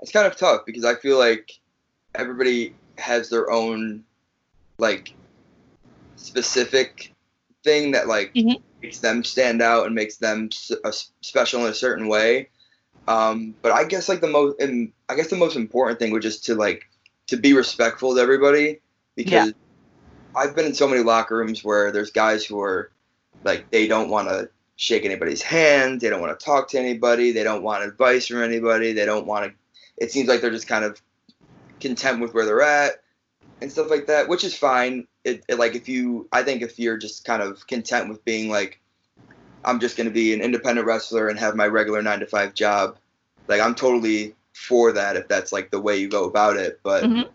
It's 0.00 0.10
kind 0.12 0.26
of 0.26 0.36
tough 0.36 0.62
because 0.66 0.84
I 0.84 0.96
feel 0.96 1.18
like 1.18 1.52
everybody 2.14 2.74
has 2.98 3.28
their 3.30 3.50
own 3.50 4.04
like 4.78 5.14
specific 6.16 7.14
thing 7.64 7.92
that 7.92 8.08
like 8.08 8.32
Mhm. 8.34 8.60
makes 8.82 8.98
them 8.98 9.22
stand 9.24 9.62
out 9.62 9.86
and 9.86 9.94
makes 9.94 10.16
them 10.16 10.48
s- 10.52 11.12
special 11.20 11.64
in 11.64 11.70
a 11.70 11.74
certain 11.74 12.08
way. 12.08 12.48
Um, 13.08 13.54
but 13.62 13.72
I 13.72 13.84
guess 13.84 14.08
like 14.08 14.20
the 14.20 14.28
most 14.28 14.60
and 14.60 14.92
I 15.08 15.16
guess 15.16 15.28
the 15.28 15.36
most 15.36 15.56
important 15.56 15.98
thing 15.98 16.12
was 16.12 16.22
just 16.22 16.44
to 16.46 16.54
like 16.54 16.88
to 17.28 17.36
be 17.36 17.52
respectful 17.52 18.14
to 18.14 18.20
everybody 18.20 18.80
because 19.16 19.52
I've 20.36 20.54
been 20.54 20.66
in 20.66 20.74
so 20.74 20.88
many 20.88 21.02
locker 21.02 21.36
rooms 21.36 21.64
where 21.64 21.90
there's 21.90 22.10
guys 22.10 22.44
who 22.44 22.60
are 22.60 22.90
like 23.44 23.70
they 23.70 23.86
don't 23.86 24.08
want 24.08 24.28
to 24.28 24.50
shake 24.76 25.04
anybody's 25.04 25.42
hand, 25.42 26.00
they 26.00 26.10
don't 26.10 26.20
want 26.20 26.38
to 26.38 26.44
talk 26.44 26.68
to 26.70 26.78
anybody, 26.78 27.32
they 27.32 27.44
don't 27.44 27.62
want 27.62 27.84
advice 27.84 28.26
from 28.26 28.42
anybody, 28.42 28.92
they 28.92 29.04
don't 29.04 29.26
want 29.26 29.50
to. 29.50 29.56
It 29.96 30.10
seems 30.10 30.28
like 30.28 30.40
they're 30.40 30.50
just 30.50 30.68
kind 30.68 30.84
of 30.84 31.00
content 31.80 32.20
with 32.20 32.34
where 32.34 32.46
they're 32.46 32.62
at 32.62 33.02
and 33.60 33.70
stuff 33.70 33.90
like 33.90 34.06
that, 34.06 34.28
which 34.28 34.44
is 34.44 34.56
fine. 34.56 35.06
It, 35.24 35.44
it 35.48 35.58
like 35.58 35.74
if 35.74 35.88
you, 35.88 36.28
I 36.32 36.42
think 36.42 36.62
if 36.62 36.78
you're 36.78 36.96
just 36.96 37.24
kind 37.24 37.42
of 37.42 37.66
content 37.66 38.08
with 38.08 38.24
being 38.24 38.50
like, 38.50 38.80
I'm 39.64 39.80
just 39.80 39.96
going 39.96 40.08
to 40.08 40.12
be 40.12 40.32
an 40.34 40.40
independent 40.40 40.86
wrestler 40.86 41.28
and 41.28 41.38
have 41.38 41.54
my 41.54 41.66
regular 41.66 42.02
nine 42.02 42.20
to 42.20 42.26
five 42.26 42.54
job, 42.54 42.98
like 43.48 43.60
I'm 43.60 43.74
totally 43.74 44.34
for 44.54 44.92
that 44.92 45.16
if 45.16 45.28
that's 45.28 45.52
like 45.52 45.70
the 45.70 45.80
way 45.80 45.96
you 45.96 46.08
go 46.08 46.24
about 46.24 46.56
it. 46.56 46.80
But 46.82 47.04
Mhm. 47.04 47.28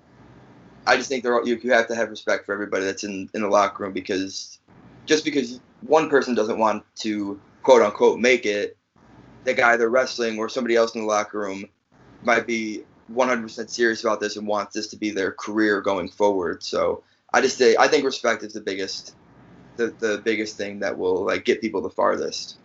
I 0.86 0.96
just 0.98 1.10
think 1.10 1.24
there 1.24 1.34
are, 1.34 1.46
you, 1.46 1.60
you 1.62 1.72
have 1.72 1.88
to 1.88 1.96
have 1.96 2.10
respect 2.10 2.46
for 2.46 2.53
everybody 2.53 2.86
that's 2.86 3.03
in, 3.03 3.29
in 3.34 3.41
the 3.41 3.48
locker 3.48 3.84
room 3.84 3.93
because 3.93 4.60
just 5.05 5.25
because 5.25 5.60
one 5.81 6.10
person 6.10 6.36
doesn't 6.36 6.60
want 6.60 6.84
to 6.98 7.39
quote 7.63 7.81
unquote 7.81 8.19
make 8.19 8.46
it, 8.46 8.77
the 9.43 9.53
guy 9.53 9.77
they're 9.77 9.89
wrestling 9.89 10.38
or 10.38 10.50
somebody 10.50 10.75
else 10.75 10.96
in 10.96 11.01
the 11.01 11.07
locker 11.07 11.39
room 11.39 11.65
might 12.24 12.48
be 12.48 12.84
100% 13.13 13.69
serious 13.69 14.03
about 14.03 14.19
this 14.19 14.36
and 14.36 14.48
wants 14.48 14.74
this 14.74 14.88
to 14.88 14.98
be 14.98 15.12
their 15.12 15.31
career 15.31 15.81
going 15.81 16.10
forward. 16.10 16.63
So 16.63 17.03
I 17.34 17.41
just 17.41 17.57
say 17.57 17.75
I 17.77 17.88
think 17.88 18.03
respect 18.03 18.43
is 18.43 18.53
the 18.53 18.62
biggest 18.62 19.15
the, 19.77 19.88
the 20.00 20.22
biggest 20.24 20.57
thing 20.57 20.79
that 20.79 20.98
will 20.98 21.25
like 21.25 21.46
get 21.46 21.62
people 21.62 21.81
the 21.81 21.89
farthest. 21.89 22.57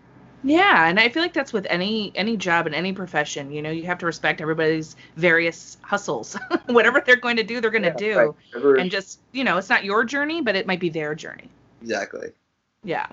Yeah, 0.44 0.88
and 0.88 0.98
I 0.98 1.08
feel 1.08 1.22
like 1.22 1.32
that's 1.32 1.52
with 1.52 1.66
any 1.70 2.10
any 2.16 2.36
job 2.36 2.66
in 2.66 2.74
any 2.74 2.92
profession. 2.92 3.52
You 3.52 3.62
know, 3.62 3.70
you 3.70 3.84
have 3.86 3.98
to 3.98 4.06
respect 4.06 4.40
everybody's 4.40 4.96
various 5.16 5.78
hustles. 5.82 6.36
Whatever 6.66 7.00
they're 7.06 7.14
going 7.16 7.36
to 7.36 7.44
do, 7.44 7.60
they're 7.60 7.70
going 7.70 7.84
to 7.84 7.94
do. 7.94 8.34
Ever- 8.56 8.74
And 8.76 8.90
just, 8.90 9.20
you 9.30 9.44
know, 9.44 9.56
it's 9.58 9.68
not 9.68 9.84
your 9.84 10.04
journey, 10.04 10.40
but 10.42 10.56
it 10.56 10.66
might 10.66 10.80
be 10.80 10.88
their 10.88 11.14
journey. 11.14 11.48
exactly. 11.80 12.32
Yeah. 12.82 13.06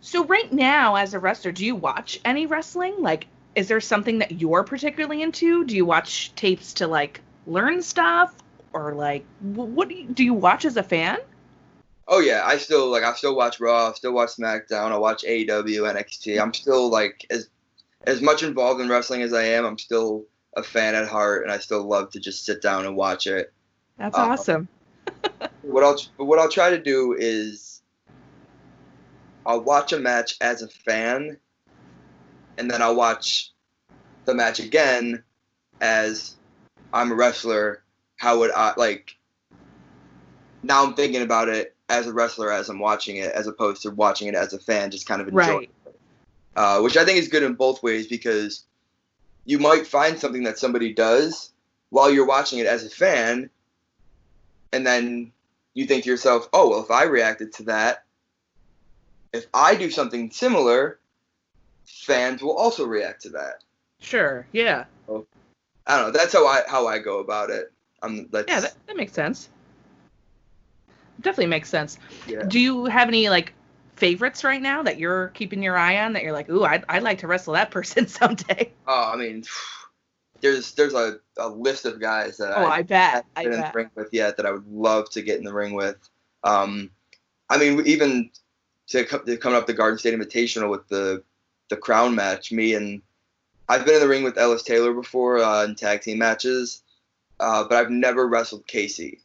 So 0.00 0.24
right 0.24 0.50
now 0.50 0.94
as 0.96 1.12
a 1.12 1.18
wrestler, 1.18 1.52
do 1.52 1.66
you 1.66 1.74
watch 1.76 2.18
any 2.24 2.46
wrestling? 2.46 2.94
Like 2.98 3.26
is 3.54 3.68
there 3.68 3.80
something 3.80 4.18
that 4.20 4.32
you're 4.40 4.62
particularly 4.64 5.22
into? 5.22 5.64
Do 5.64 5.76
you 5.76 5.84
watch 5.84 6.32
tapes 6.34 6.74
to 6.74 6.86
like 6.86 7.20
learn 7.46 7.82
stuff 7.82 8.34
or 8.72 8.94
like 8.94 9.24
what 9.40 9.88
do 9.88 9.94
you, 9.94 10.06
do 10.06 10.24
you 10.24 10.34
watch 10.34 10.64
as 10.64 10.76
a 10.76 10.82
fan? 10.82 11.18
Oh 12.12 12.18
yeah, 12.18 12.42
I 12.44 12.58
still 12.58 12.90
like 12.90 13.04
I 13.04 13.14
still 13.14 13.36
watch 13.36 13.60
Raw, 13.60 13.90
I 13.90 13.92
still 13.92 14.12
watch 14.12 14.30
SmackDown, 14.30 14.90
I 14.90 14.98
watch 14.98 15.22
AEW, 15.22 15.46
NXT. 15.94 16.42
I'm 16.42 16.52
still 16.52 16.90
like 16.90 17.24
as 17.30 17.48
as 18.04 18.20
much 18.20 18.42
involved 18.42 18.80
in 18.80 18.88
wrestling 18.88 19.22
as 19.22 19.32
I 19.32 19.44
am. 19.44 19.64
I'm 19.64 19.78
still 19.78 20.24
a 20.56 20.62
fan 20.64 20.96
at 20.96 21.06
heart, 21.06 21.44
and 21.44 21.52
I 21.52 21.58
still 21.58 21.86
love 21.86 22.10
to 22.10 22.18
just 22.18 22.44
sit 22.44 22.60
down 22.60 22.84
and 22.84 22.96
watch 22.96 23.28
it. 23.28 23.52
That's 23.96 24.18
Uh, 24.18 24.26
awesome. 24.28 24.68
What 25.62 25.84
I'll 25.84 26.26
what 26.26 26.38
I'll 26.38 26.48
try 26.48 26.70
to 26.70 26.82
do 26.82 27.14
is 27.16 27.82
I'll 29.46 29.60
watch 29.60 29.92
a 29.92 29.98
match 29.98 30.36
as 30.40 30.62
a 30.62 30.68
fan, 30.68 31.36
and 32.58 32.68
then 32.68 32.82
I'll 32.82 32.96
watch 32.96 33.52
the 34.24 34.34
match 34.34 34.58
again 34.58 35.22
as 35.80 36.34
I'm 36.92 37.12
a 37.12 37.14
wrestler. 37.14 37.84
How 38.16 38.38
would 38.40 38.50
I 38.50 38.72
like? 38.76 39.16
Now 40.62 40.84
I'm 40.84 40.94
thinking 40.94 41.22
about 41.22 41.48
it 41.48 41.76
as 41.90 42.06
a 42.06 42.12
wrestler 42.12 42.52
as 42.52 42.68
I'm 42.68 42.78
watching 42.78 43.16
it, 43.16 43.32
as 43.32 43.46
opposed 43.46 43.82
to 43.82 43.90
watching 43.90 44.28
it 44.28 44.34
as 44.34 44.52
a 44.52 44.58
fan, 44.58 44.90
just 44.90 45.06
kind 45.06 45.20
of 45.20 45.28
enjoying 45.28 45.68
Right. 45.84 45.94
uh, 46.56 46.80
which 46.80 46.96
I 46.96 47.04
think 47.04 47.18
is 47.18 47.28
good 47.28 47.42
in 47.42 47.54
both 47.54 47.82
ways 47.82 48.06
because 48.06 48.64
you 49.44 49.58
might 49.58 49.86
find 49.86 50.18
something 50.18 50.44
that 50.44 50.58
somebody 50.58 50.92
does 50.92 51.52
while 51.90 52.10
you're 52.10 52.26
watching 52.26 52.60
it 52.60 52.66
as 52.66 52.84
a 52.84 52.90
fan, 52.90 53.50
and 54.72 54.86
then 54.86 55.32
you 55.74 55.86
think 55.86 56.04
to 56.04 56.10
yourself, 56.10 56.48
oh, 56.52 56.70
well, 56.70 56.82
if 56.82 56.90
I 56.90 57.04
reacted 57.04 57.52
to 57.54 57.64
that, 57.64 58.04
if 59.32 59.46
I 59.52 59.74
do 59.74 59.90
something 59.90 60.30
similar, 60.30 60.98
fans 61.84 62.42
will 62.42 62.56
also 62.56 62.86
react 62.86 63.22
to 63.22 63.30
that. 63.30 63.62
Sure. 64.00 64.46
Yeah. 64.52 64.84
I 65.08 65.96
don't 65.96 66.06
know. 66.06 66.10
That's 66.12 66.32
how 66.32 66.46
I 66.46 66.62
how 66.68 66.86
I 66.86 66.98
go 66.98 67.18
about 67.18 67.50
it. 67.50 67.72
Um, 68.02 68.28
that's, 68.30 68.48
Yeah, 68.48 68.60
that, 68.60 68.74
that 68.86 68.96
makes 68.96 69.12
sense. 69.12 69.48
Definitely 71.20 71.46
makes 71.46 71.68
sense. 71.68 71.98
yeah. 72.26 72.42
Do 72.44 72.58
you 72.58 72.86
have 72.86 73.08
any 73.08 73.28
like 73.28 73.52
favorites 73.96 74.44
right 74.44 74.62
now 74.62 74.82
that 74.82 74.98
you're 74.98 75.28
keeping 75.28 75.62
your 75.62 75.76
eye 75.76 75.98
on 76.04 76.14
that 76.14 76.22
you're 76.22 76.32
like, 76.32 76.48
ooh, 76.48 76.64
I'd, 76.64 76.84
I'd 76.88 77.02
like 77.02 77.18
to 77.18 77.26
wrestle 77.26 77.54
that 77.54 77.70
person 77.72 78.06
someday? 78.06 78.70
Oh, 78.86 79.10
I 79.12 79.16
mean, 79.16 79.44
there's 80.40 80.72
there's 80.72 80.94
a, 80.94 81.18
a 81.36 81.48
list 81.48 81.84
of 81.84 82.00
guys 82.00 82.38
that 82.38 82.56
Oh, 82.56 82.64
I 82.64 82.82
bet. 82.82 83.12
haven't 83.12 83.26
I 83.36 83.42
been 83.44 83.52
in 83.52 83.60
bet. 83.60 83.72
the 83.72 83.76
ring 83.78 83.90
with 83.94 84.08
yet 84.12 84.36
that 84.38 84.46
I 84.46 84.52
would 84.52 84.66
love 84.70 85.10
to 85.10 85.22
get 85.22 85.38
in 85.38 85.44
the 85.44 85.52
ring 85.52 85.74
with. 85.74 85.96
Um, 86.44 86.90
I 87.50 87.58
mean, 87.58 87.86
even 87.86 88.30
to, 88.88 89.04
co- 89.04 89.18
to 89.18 89.36
coming 89.36 89.58
up 89.58 89.66
the 89.66 89.74
Garden 89.74 89.98
State 89.98 90.18
Invitational 90.18 90.70
with 90.70 90.88
the 90.88 91.22
the 91.68 91.76
crown 91.76 92.14
match, 92.14 92.50
me 92.52 92.74
and 92.74 93.02
I've 93.68 93.84
been 93.84 93.94
in 93.96 94.00
the 94.00 94.08
ring 94.08 94.24
with 94.24 94.38
Ellis 94.38 94.62
Taylor 94.64 94.92
before 94.92 95.38
uh, 95.38 95.64
in 95.64 95.74
tag 95.76 96.00
team 96.00 96.18
matches, 96.18 96.82
uh, 97.38 97.64
but 97.64 97.76
I've 97.76 97.90
never 97.90 98.26
wrestled 98.26 98.66
Casey. 98.66 99.20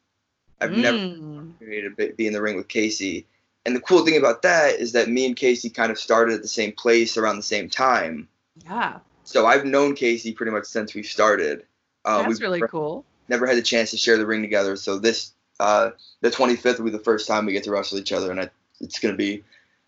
I've 0.62 0.72
never 0.72 0.98
Mm. 0.98 1.35
Opportunity 1.66 1.90
to 2.08 2.14
be- 2.16 2.28
in 2.28 2.34
the 2.34 2.42
ring 2.42 2.56
with 2.56 2.68
Casey. 2.68 3.28
And 3.66 3.76
the 3.76 3.82
cool 3.82 4.06
thing 4.06 4.18
about 4.18 4.44
that 4.44 4.76
is 4.80 4.92
that 4.92 5.10
me 5.10 5.26
and 5.26 5.36
Casey 5.36 5.70
kind 5.70 5.92
of 5.92 5.98
started 5.98 6.36
at 6.36 6.42
the 6.42 6.48
same 6.48 6.72
place 6.72 7.18
around 7.18 7.38
the 7.38 7.44
same 7.44 7.70
time. 7.70 8.28
Yeah, 8.64 9.00
So 9.24 9.48
I've 9.48 9.66
known 9.66 9.96
Casey 9.96 10.32
pretty 10.34 10.52
much 10.52 10.66
since 10.66 10.94
we 10.94 11.02
started. 11.04 11.66
Uh, 12.06 12.20
that's 12.20 12.28
we've 12.30 12.40
really 12.42 12.60
never- 12.60 12.68
cool. 12.70 13.06
Never 13.28 13.48
had 13.48 13.58
the 13.58 13.64
chance 13.64 13.90
to 13.92 13.98
share 13.98 14.18
the 14.18 14.26
ring 14.26 14.44
together. 14.44 14.76
So 14.76 15.00
this, 15.00 15.32
uh, 15.60 15.92
the 16.22 16.30
25th 16.30 16.78
will 16.78 16.86
be 16.86 16.92
the 16.92 17.00
first 17.00 17.28
time 17.28 17.46
we 17.48 17.54
get 17.54 17.64
to 17.64 17.72
wrestle 17.72 17.98
each 17.98 18.12
other, 18.12 18.30
and 18.30 18.40
I, 18.40 18.50
it's 18.80 19.00
gonna 19.00 19.16
be, 19.16 19.44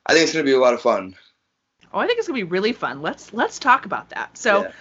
I 0.08 0.14
think 0.14 0.24
it's 0.24 0.34
gonna 0.34 0.44
be 0.44 0.54
a 0.54 0.60
lot 0.60 0.74
of 0.74 0.82
fun. 0.82 1.16
Oh, 1.94 2.00
I 2.00 2.08
think 2.08 2.18
it's 2.18 2.28
gonna 2.28 2.40
be 2.40 2.44
really 2.44 2.74
fun. 2.74 3.04
Let's 3.04 3.32
let's 3.32 3.60
talk 3.60 3.86
about 3.86 4.10
that. 4.10 4.36
So 4.38 4.64
Yeah. 4.64 4.72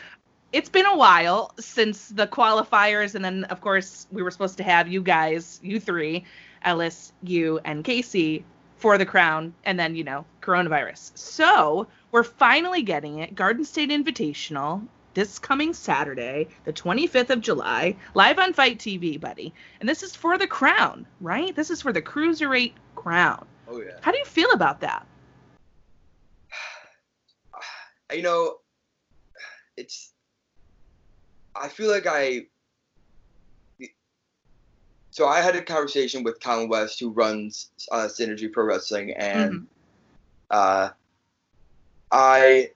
it's 0.52 0.70
been 0.70 0.86
a 0.86 0.96
while 0.96 1.52
since 1.60 2.08
the 2.08 2.26
qualifiers, 2.26 3.14
and 3.14 3.22
then 3.22 3.44
of 3.44 3.60
course 3.60 4.06
we 4.10 4.22
were 4.22 4.30
supposed 4.30 4.56
to 4.56 4.64
have 4.64 4.88
you 4.88 5.02
guys, 5.02 5.60
you 5.62 5.78
three, 5.78 6.24
Ellis, 6.66 7.12
you, 7.22 7.60
and 7.64 7.82
Casey 7.82 8.44
for 8.76 8.98
the 8.98 9.06
crown, 9.06 9.54
and 9.64 9.80
then 9.80 9.94
you 9.96 10.04
know 10.04 10.26
coronavirus. 10.42 11.16
So 11.16 11.86
we're 12.12 12.24
finally 12.24 12.82
getting 12.82 13.20
it. 13.20 13.34
Garden 13.34 13.64
State 13.64 13.88
Invitational 13.88 14.86
this 15.16 15.38
coming 15.38 15.72
Saturday, 15.72 16.46
the 16.64 16.72
25th 16.74 17.30
of 17.30 17.40
July, 17.40 17.96
live 18.12 18.38
on 18.38 18.52
FITE 18.52 18.78
TV, 18.78 19.18
buddy. 19.18 19.54
And 19.80 19.88
this 19.88 20.02
is 20.02 20.14
for 20.14 20.36
the 20.36 20.46
crown, 20.46 21.06
right? 21.22 21.56
This 21.56 21.70
is 21.70 21.80
for 21.80 21.90
the 21.90 22.02
cruiserweight 22.02 22.74
crown. 22.94 23.46
Oh 23.66 23.80
yeah. 23.80 23.96
How 24.02 24.12
do 24.12 24.18
you 24.18 24.26
feel 24.26 24.52
about 24.52 24.80
that? 24.80 25.06
you 28.12 28.20
know, 28.20 28.56
it's 29.78 30.12
I 31.54 31.68
feel 31.68 31.90
like 31.90 32.06
I. 32.06 32.46
So 35.16 35.26
I 35.26 35.40
had 35.40 35.56
a 35.56 35.62
conversation 35.62 36.24
with 36.24 36.40
Colin 36.40 36.68
West, 36.68 37.00
who 37.00 37.08
runs 37.08 37.70
uh, 37.90 38.06
Synergy 38.06 38.52
Pro 38.52 38.64
Wrestling, 38.66 39.14
and 39.16 39.50
Mhm. 39.50 39.66
uh, 40.50 40.90
I 42.12 42.72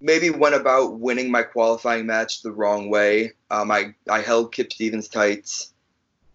maybe 0.00 0.30
went 0.30 0.54
about 0.54 0.98
winning 0.98 1.30
my 1.30 1.42
qualifying 1.42 2.06
match 2.06 2.40
the 2.40 2.50
wrong 2.50 2.88
way. 2.88 3.34
Um, 3.50 3.70
I 3.70 3.94
I 4.08 4.22
held 4.22 4.54
Kip 4.54 4.72
Stevens 4.72 5.08
tights, 5.08 5.74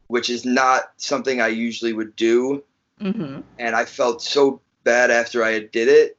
which 0.05 0.29
is 0.29 0.45
not 0.45 0.91
something 0.97 1.41
I 1.41 1.47
usually 1.47 1.93
would 1.93 2.15
do 2.15 2.63
Mm-hmm. 3.01 3.41
and 3.57 3.75
I 3.75 3.85
felt 3.85 4.21
so 4.21 4.61
bad 4.83 5.09
after 5.09 5.43
I 5.43 5.61
did 5.61 5.87
it 5.87 6.17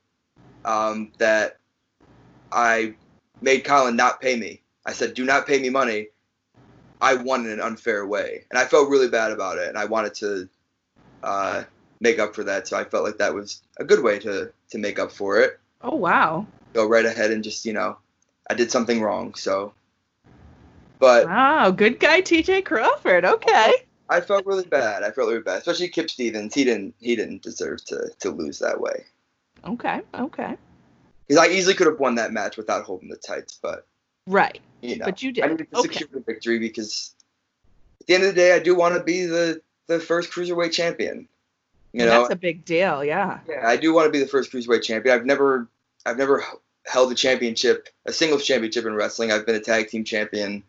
um, 0.65 1.13
that 1.19 1.59
I 2.51 2.97
made 3.41 3.61
Colin 3.61 3.95
not 3.95 4.21
pay 4.21 4.35
me. 4.35 4.63
I 4.85 4.93
said, 4.93 5.15
"Do 5.15 5.25
not 5.25 5.47
pay 5.47 5.61
me 5.61 5.71
money. 5.71 6.09
I 7.01 7.15
won 7.15 7.45
in 7.45 7.53
an 7.53 7.61
unfair 7.61 8.07
way," 8.07 8.45
and 8.51 8.59
I 8.59 8.65
felt 8.65 8.89
really 8.89 9.09
bad 9.09 9.33
about 9.33 9.59
it, 9.59 9.69
and 9.69 9.79
I 9.79 9.85
wanted 9.85 10.15
to 10.15 10.49
uh, 11.23 11.65
make 12.01 12.19
up 12.19 12.35
for 12.35 12.45
that. 12.45 12.69
So 12.69 12.77
I 12.77 12.85
felt 12.85 13.05
like 13.05 13.19
that 13.19 13.35
was 13.35 13.63
a 13.79 13.85
good 13.85 14.03
way 14.03 14.19
to 14.21 14.53
to 14.71 14.79
make 14.79 14.99
up 14.99 15.13
for 15.13 15.41
it. 15.41 15.59
Oh 15.83 15.97
wow. 15.97 16.47
Go 16.73 16.87
right 16.87 17.05
ahead 17.05 17.31
and 17.31 17.45
just 17.45 17.65
you 17.65 17.73
know, 17.73 17.97
I 18.49 18.55
did 18.55 18.71
something 18.71 19.01
wrong. 19.01 19.35
So, 19.35 19.73
but 20.99 21.27
Wow, 21.27 21.71
good 21.71 22.01
guy 22.01 22.21
TJ 22.23 22.65
Crawford. 22.65 23.25
Okay. 23.25 23.73
I 24.09 24.21
felt 24.21 24.47
really 24.47 24.67
bad. 24.67 25.03
I 25.03 25.11
felt 25.11 25.29
really 25.29 25.41
bad, 25.43 25.59
especially 25.59 25.89
Kip 25.89 26.11
Stevens. 26.11 26.55
He 26.55 26.65
didn't 26.65 26.95
he 27.01 27.17
didn't 27.17 27.43
deserve 27.43 27.85
to 27.87 28.11
to 28.21 28.31
lose 28.31 28.59
that 28.61 28.81
way. 28.81 29.05
Okay. 29.65 30.01
Okay. 30.15 30.57
Because 31.27 31.45
I 31.45 31.51
easily 31.51 31.75
could 31.75 31.89
have 31.89 31.99
won 31.99 32.15
that 32.17 32.33
match 32.33 32.57
without 32.57 32.85
holding 32.85 33.09
the 33.09 33.17
tights, 33.17 33.59
but 33.61 33.87
Right. 34.27 34.61
you 34.83 34.97
know, 34.99 35.05
But 35.07 35.23
you 35.23 35.33
did. 35.33 35.45
I 35.45 35.49
needed 35.49 35.71
to 35.71 35.79
Okay. 35.79 35.89
secure 35.89 36.09
the 36.13 36.21
victory 36.21 36.59
because 36.59 37.15
at 38.01 38.07
the 38.07 38.15
end 38.15 38.25
of 38.25 38.35
the 38.35 38.41
day, 38.41 38.53
I 38.55 38.59
do 38.59 38.75
want 38.75 38.95
to 38.97 39.03
be 39.03 39.25
the 39.27 39.61
the 39.89 40.01
first 40.01 40.31
cruiserweight 40.33 40.73
champion. 40.73 41.29
You 41.93 42.01
know, 42.05 42.23
That's 42.23 42.33
a 42.33 42.37
big 42.37 42.65
deal. 42.65 43.05
Yeah. 43.05 43.39
yeah, 43.49 43.67
I 43.67 43.77
do 43.77 43.95
want 43.95 44.07
to 44.07 44.11
be 44.11 44.19
the 44.19 44.27
first 44.27 44.51
cruiserweight 44.53 44.83
champion. 44.83 45.15
I've 45.15 45.25
never 45.27 45.69
I've 46.05 46.19
never 46.19 46.45
held 46.87 47.11
a 47.11 47.15
championship, 47.15 47.89
a 48.05 48.13
singles 48.13 48.45
championship 48.45 48.85
in 48.85 48.95
wrestling. 48.95 49.33
I've 49.33 49.47
been 49.47 49.55
a 49.57 49.61
tag 49.61 49.89
team 49.89 50.05
champion. 50.05 50.63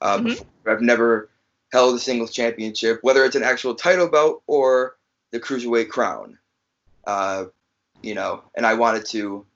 Uh, 0.00 0.18
Mhm. 0.18 0.44
I've 0.66 0.80
never 0.82 1.30
held 1.72 1.96
a 1.96 1.98
singles 1.98 2.32
championship, 2.32 2.98
whether 3.02 3.24
it's 3.24 3.34
an 3.36 3.42
actual 3.42 3.74
title 3.74 4.08
belt 4.08 4.42
or 4.46 4.96
the 5.30 5.40
cruiserweight 5.40 5.88
crown. 5.88 6.38
Uh, 7.06 7.46
you 8.02 8.14
know, 8.14 8.42
and 8.54 8.66
I 8.66 8.74
wanted 8.74 9.06
to 9.06 9.46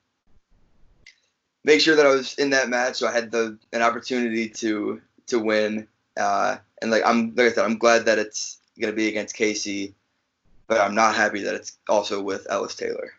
make 1.69 1.83
sure 1.83 1.95
that 1.95 2.07
I 2.07 2.09
was 2.09 2.35
in 2.35 2.51
that 2.51 2.71
match, 2.71 2.97
so 2.97 3.07
I 3.07 3.13
had 3.13 3.31
the 3.31 3.59
an 3.73 3.83
opportunity 3.83 4.49
to 4.49 5.01
to 5.27 5.39
win. 5.39 5.87
Uh, 6.17 6.57
and 6.81 6.91
like 6.91 7.03
I'm 7.05 7.35
like 7.37 7.53
I 7.53 7.53
said, 7.53 7.65
I'm 7.65 7.79
glad 7.79 8.07
that 8.07 8.19
it's 8.19 8.59
gonna 8.81 8.95
be 8.95 9.09
against 9.09 9.37
Casey, 9.37 9.95
but 10.67 10.81
I'm 10.81 10.95
not 10.95 11.15
happy 11.15 11.43
that 11.43 11.55
it's 11.55 11.79
also 11.89 12.23
with 12.23 12.47
Ellis 12.51 12.75
Taylor. 12.75 13.13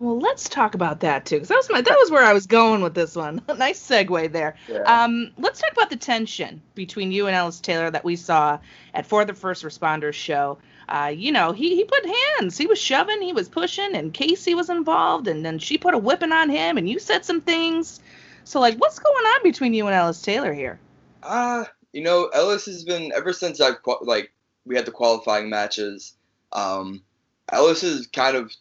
Well, 0.00 0.18
let's 0.18 0.48
talk 0.48 0.74
about 0.74 1.00
that 1.00 1.24
too, 1.24 1.36
because 1.36 1.48
that 1.48 1.56
was 1.56 1.70
my 1.70 1.80
that 1.80 1.96
was 1.98 2.10
where 2.10 2.24
I 2.24 2.32
was 2.32 2.46
going 2.46 2.82
with 2.82 2.94
this 2.94 3.14
one. 3.14 3.40
nice 3.56 3.80
segue 3.80 4.32
there. 4.32 4.56
Yeah. 4.68 4.80
Um, 4.80 5.30
let's 5.38 5.60
talk 5.60 5.72
about 5.72 5.88
the 5.88 5.96
tension 5.96 6.60
between 6.74 7.12
you 7.12 7.28
and 7.28 7.36
Ellis 7.36 7.60
Taylor 7.60 7.90
that 7.92 8.04
we 8.04 8.16
saw 8.16 8.58
at 8.94 9.06
For 9.06 9.24
the 9.24 9.32
First 9.32 9.62
Responders 9.62 10.14
show. 10.14 10.58
Uh, 10.88 11.12
you 11.14 11.32
know, 11.32 11.52
he, 11.52 11.74
he 11.74 11.84
put 11.84 12.06
hands, 12.38 12.56
he 12.56 12.66
was 12.66 12.80
shoving, 12.80 13.20
he 13.20 13.32
was 13.32 13.48
pushing, 13.48 13.94
and 13.94 14.14
Casey 14.14 14.54
was 14.54 14.70
involved, 14.70 15.26
and 15.26 15.44
then 15.44 15.58
she 15.58 15.78
put 15.78 15.94
a 15.94 15.98
whipping 15.98 16.32
on 16.32 16.48
him, 16.48 16.78
and 16.78 16.88
you 16.88 16.98
said 16.98 17.24
some 17.24 17.40
things. 17.40 18.00
So, 18.44 18.60
like, 18.60 18.76
what's 18.78 19.00
going 19.00 19.24
on 19.24 19.42
between 19.42 19.74
you 19.74 19.86
and 19.86 19.94
Ellis 19.96 20.22
Taylor 20.22 20.54
here? 20.54 20.78
Uh, 21.22 21.64
you 21.92 22.02
know, 22.02 22.26
Ellis 22.26 22.66
has 22.66 22.84
been 22.84 23.12
ever 23.16 23.32
since 23.32 23.60
I've, 23.60 23.78
like 24.02 24.32
we 24.64 24.76
had 24.76 24.84
the 24.84 24.92
qualifying 24.92 25.50
matches. 25.50 26.14
Um, 26.52 27.02
Ellis 27.50 27.82
is 27.82 28.06
kind 28.06 28.36
of 28.36 28.52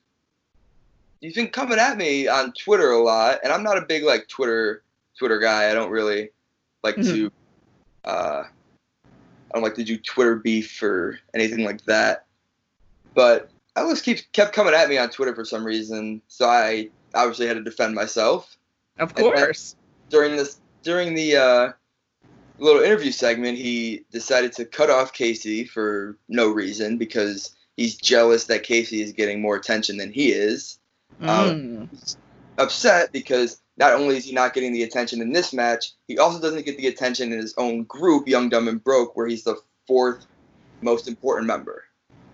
he's 1.21 1.35
been 1.35 1.49
coming 1.49 1.79
at 1.79 1.97
me 1.97 2.27
on 2.27 2.53
Twitter 2.53 2.91
a 2.91 2.99
lot, 2.99 3.39
and 3.43 3.51
I'm 3.51 3.63
not 3.63 3.77
a 3.77 3.81
big 3.81 4.03
like 4.03 4.27
Twitter 4.27 4.83
Twitter 5.17 5.39
guy. 5.39 5.69
I 5.69 5.73
don't 5.73 5.91
really 5.91 6.29
like 6.83 6.95
to 6.95 7.31
uh, 8.03 8.43
I 9.55 9.57
don't 9.57 9.63
like 9.63 9.75
to 9.75 9.85
do 9.85 9.95
Twitter 9.95 10.35
beef 10.35 10.83
or 10.83 11.17
anything 11.33 11.63
like 11.63 11.85
that. 11.85 12.25
But 13.13 13.49
Ellis 13.77 14.01
keeps 14.01 14.23
kept 14.33 14.51
coming 14.51 14.73
at 14.73 14.89
me 14.89 14.97
on 14.97 15.09
Twitter 15.09 15.33
for 15.33 15.45
some 15.45 15.63
reason, 15.63 16.21
so 16.27 16.45
I 16.45 16.89
obviously 17.13 17.47
had 17.47 17.53
to 17.53 17.63
defend 17.63 17.95
myself 17.95 18.57
Of 18.99 19.15
course. 19.15 19.77
during 20.09 20.35
this 20.35 20.59
during 20.83 21.13
the 21.13 21.37
uh, 21.37 21.71
little 22.59 22.81
interview 22.81 23.13
segment, 23.13 23.57
he 23.57 24.03
decided 24.11 24.51
to 24.53 24.65
cut 24.65 24.89
off 24.89 25.13
Casey 25.13 25.63
for 25.63 26.17
no 26.27 26.49
reason 26.49 26.97
because 26.97 27.55
he's 27.77 27.95
jealous 27.95 28.43
that 28.47 28.63
Casey 28.63 29.01
is 29.01 29.13
getting 29.13 29.41
more 29.41 29.55
attention 29.55 29.95
than 29.95 30.11
he 30.11 30.33
is. 30.33 30.79
Mm. 31.21 32.17
Upset 32.57 33.13
because 33.13 33.61
not 33.77 33.93
only 33.93 34.17
is 34.17 34.25
he 34.25 34.33
not 34.33 34.53
getting 34.53 34.73
the 34.73 34.83
attention 34.83 35.21
in 35.21 35.31
this 35.31 35.53
match, 35.53 35.93
he 36.07 36.17
also 36.17 36.39
doesn't 36.39 36.65
get 36.65 36.77
the 36.77 36.87
attention 36.87 37.31
in 37.31 37.39
his 37.39 37.53
own 37.57 37.83
group, 37.83 38.27
Young, 38.27 38.49
Dumb, 38.49 38.67
and 38.67 38.83
Broke, 38.83 39.15
where 39.15 39.27
he's 39.27 39.43
the 39.43 39.57
fourth 39.87 40.25
most 40.81 41.07
important 41.07 41.47
member. 41.47 41.83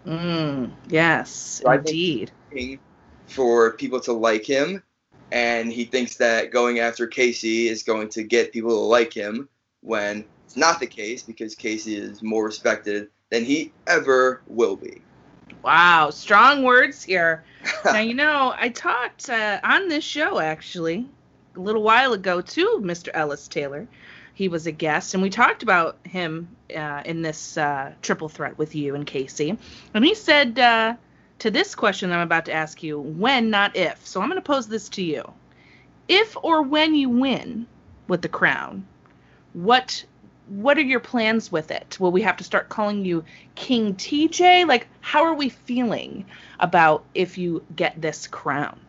Mm. 0.05 0.71
Yes, 0.87 1.61
think- 1.63 2.31
indeed. 2.51 2.79
for 3.27 3.71
people 3.73 3.99
to 4.01 4.13
like 4.13 4.45
him, 4.45 4.83
and 5.31 5.71
he 5.71 5.85
thinks 5.85 6.17
that 6.17 6.51
going 6.51 6.79
after 6.79 7.07
Casey 7.07 7.67
is 7.67 7.83
going 7.83 8.09
to 8.09 8.23
get 8.23 8.51
people 8.51 8.71
to 8.71 8.75
like 8.81 9.13
him 9.13 9.47
when 9.81 10.25
it's 10.45 10.57
not 10.57 10.79
the 10.79 10.87
case 10.87 11.23
because 11.23 11.55
Casey 11.55 11.95
is 11.95 12.21
more 12.21 12.45
respected 12.45 13.09
than 13.29 13.45
he 13.45 13.71
ever 13.87 14.41
will 14.47 14.75
be. 14.75 15.01
Wow, 15.63 16.09
strong 16.09 16.63
words 16.63 17.03
here. 17.03 17.43
now 17.85 17.99
you 17.99 18.15
know 18.15 18.53
I 18.57 18.69
talked 18.69 19.29
uh, 19.29 19.59
on 19.63 19.87
this 19.87 20.03
show 20.03 20.39
actually 20.39 21.07
a 21.55 21.59
little 21.59 21.83
while 21.83 22.13
ago 22.13 22.41
too, 22.41 22.79
Mr. 22.83 23.09
Ellis 23.13 23.47
Taylor. 23.47 23.87
He 24.33 24.47
was 24.47 24.65
a 24.65 24.71
guest, 24.71 25.13
and 25.13 25.21
we 25.21 25.29
talked 25.29 25.61
about 25.61 25.97
him 26.03 26.55
uh, 26.75 27.03
in 27.05 27.21
this 27.21 27.57
uh, 27.57 27.93
triple 28.01 28.29
threat 28.29 28.57
with 28.57 28.75
you 28.75 28.95
and 28.95 29.05
Casey. 29.05 29.57
And 29.93 30.05
he 30.05 30.15
said 30.15 30.57
uh, 30.57 30.95
to 31.39 31.51
this 31.51 31.75
question 31.75 32.11
I'm 32.11 32.21
about 32.21 32.45
to 32.45 32.53
ask 32.53 32.81
you, 32.81 32.99
when, 32.99 33.49
not 33.49 33.75
if. 33.75 34.05
So 34.07 34.21
I'm 34.21 34.29
going 34.29 34.41
to 34.41 34.45
pose 34.45 34.67
this 34.67 34.89
to 34.89 35.03
you: 35.03 35.31
If 36.07 36.35
or 36.41 36.61
when 36.61 36.95
you 36.95 37.09
win 37.09 37.67
with 38.07 38.21
the 38.21 38.29
crown, 38.29 38.87
what 39.53 40.05
what 40.47 40.77
are 40.77 40.81
your 40.81 40.99
plans 40.99 41.51
with 41.51 41.71
it? 41.71 41.97
Will 41.99 42.11
we 42.11 42.21
have 42.23 42.37
to 42.37 42.43
start 42.43 42.69
calling 42.69 43.05
you 43.05 43.23
King 43.55 43.95
TJ? 43.95 44.67
Like, 44.67 44.87
how 44.99 45.23
are 45.23 45.33
we 45.33 45.49
feeling 45.49 46.25
about 46.59 47.05
if 47.13 47.37
you 47.37 47.63
get 47.75 48.01
this 48.01 48.27
crown? 48.27 48.79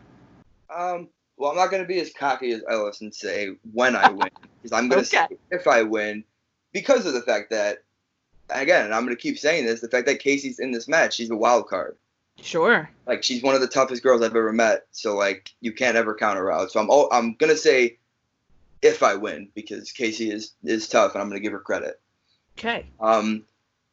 Um, 0.74 1.08
well, 1.42 1.50
I'm 1.50 1.56
not 1.56 1.72
going 1.72 1.82
to 1.82 1.88
be 1.88 1.98
as 1.98 2.12
cocky 2.12 2.52
as 2.52 2.62
Ellis 2.70 3.00
and 3.00 3.12
say 3.12 3.48
when 3.72 3.96
I 3.96 4.10
win, 4.10 4.30
because 4.62 4.70
I'm 4.70 4.88
going 4.88 5.04
to 5.04 5.16
Okay. 5.16 5.26
say 5.28 5.36
if 5.50 5.66
I 5.66 5.82
win, 5.82 6.22
because 6.72 7.04
of 7.04 7.14
the 7.14 7.20
fact 7.20 7.50
that, 7.50 7.78
again, 8.48 8.92
I'm 8.92 9.04
going 9.04 9.16
to 9.16 9.20
keep 9.20 9.36
saying 9.36 9.66
this, 9.66 9.80
the 9.80 9.88
fact 9.88 10.06
that 10.06 10.20
Casey's 10.20 10.60
in 10.60 10.70
this 10.70 10.86
match, 10.86 11.14
she's 11.16 11.30
a 11.30 11.36
wild 11.36 11.66
card. 11.66 11.96
Sure. 12.40 12.88
Like 13.08 13.24
she's 13.24 13.42
one 13.42 13.56
of 13.56 13.60
the 13.60 13.66
toughest 13.66 14.04
girls 14.04 14.22
I've 14.22 14.36
ever 14.36 14.52
met, 14.52 14.86
so 14.92 15.16
like 15.16 15.50
you 15.60 15.72
can't 15.72 15.96
ever 15.96 16.14
count 16.14 16.38
her 16.38 16.52
out. 16.52 16.70
So 16.70 16.78
I'm 16.78 16.88
all, 16.90 17.08
I'm 17.12 17.34
gonna 17.34 17.56
say 17.56 17.98
if 18.80 19.02
I 19.02 19.16
win 19.16 19.48
because 19.56 19.90
Casey 19.90 20.30
is 20.30 20.54
is 20.62 20.88
tough 20.88 21.14
and 21.14 21.22
I'm 21.22 21.28
gonna 21.28 21.40
give 21.40 21.52
her 21.52 21.58
credit. 21.58 22.00
Okay. 22.56 22.86
Um, 23.00 23.44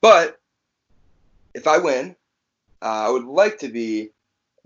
but 0.02 0.40
if 1.56 1.68
I 1.68 1.80
win, 1.80 2.16
uh, 2.84 3.08
I 3.08 3.10
would 3.10 3.26
like 3.26 3.58
to 3.60 3.70
be 3.70 4.12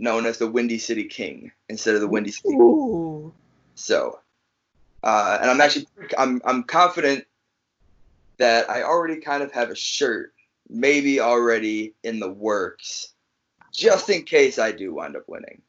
known 0.04 0.26
as 0.26 0.38
the 0.38 0.48
Windy 0.48 0.78
City 0.78 1.06
King 1.06 1.52
instead 1.70 1.96
of 1.96 2.02
the 2.02 2.08
Windy 2.08 2.32
City. 2.32 2.56
Ooh. 2.56 3.34
So, 3.76 4.20
uh, 5.02 5.38
and 5.42 5.50
I'm 5.50 5.62
actually 5.62 5.88
I'm 6.18 6.42
I'm 6.46 6.64
confident 6.64 7.26
that 8.38 8.70
I 8.70 8.84
already 8.84 9.22
kind 9.22 9.42
of 9.42 9.52
have 9.54 9.72
a 9.72 9.76
shirt, 9.76 10.34
maybe 10.70 11.20
already 11.20 11.94
in 12.04 12.20
the 12.20 12.30
works, 12.30 13.14
just 13.72 14.10
in 14.10 14.24
case 14.24 14.60
I 14.60 14.72
do 14.72 14.94
wind 14.94 15.16
up 15.16 15.24
winning. 15.28 15.62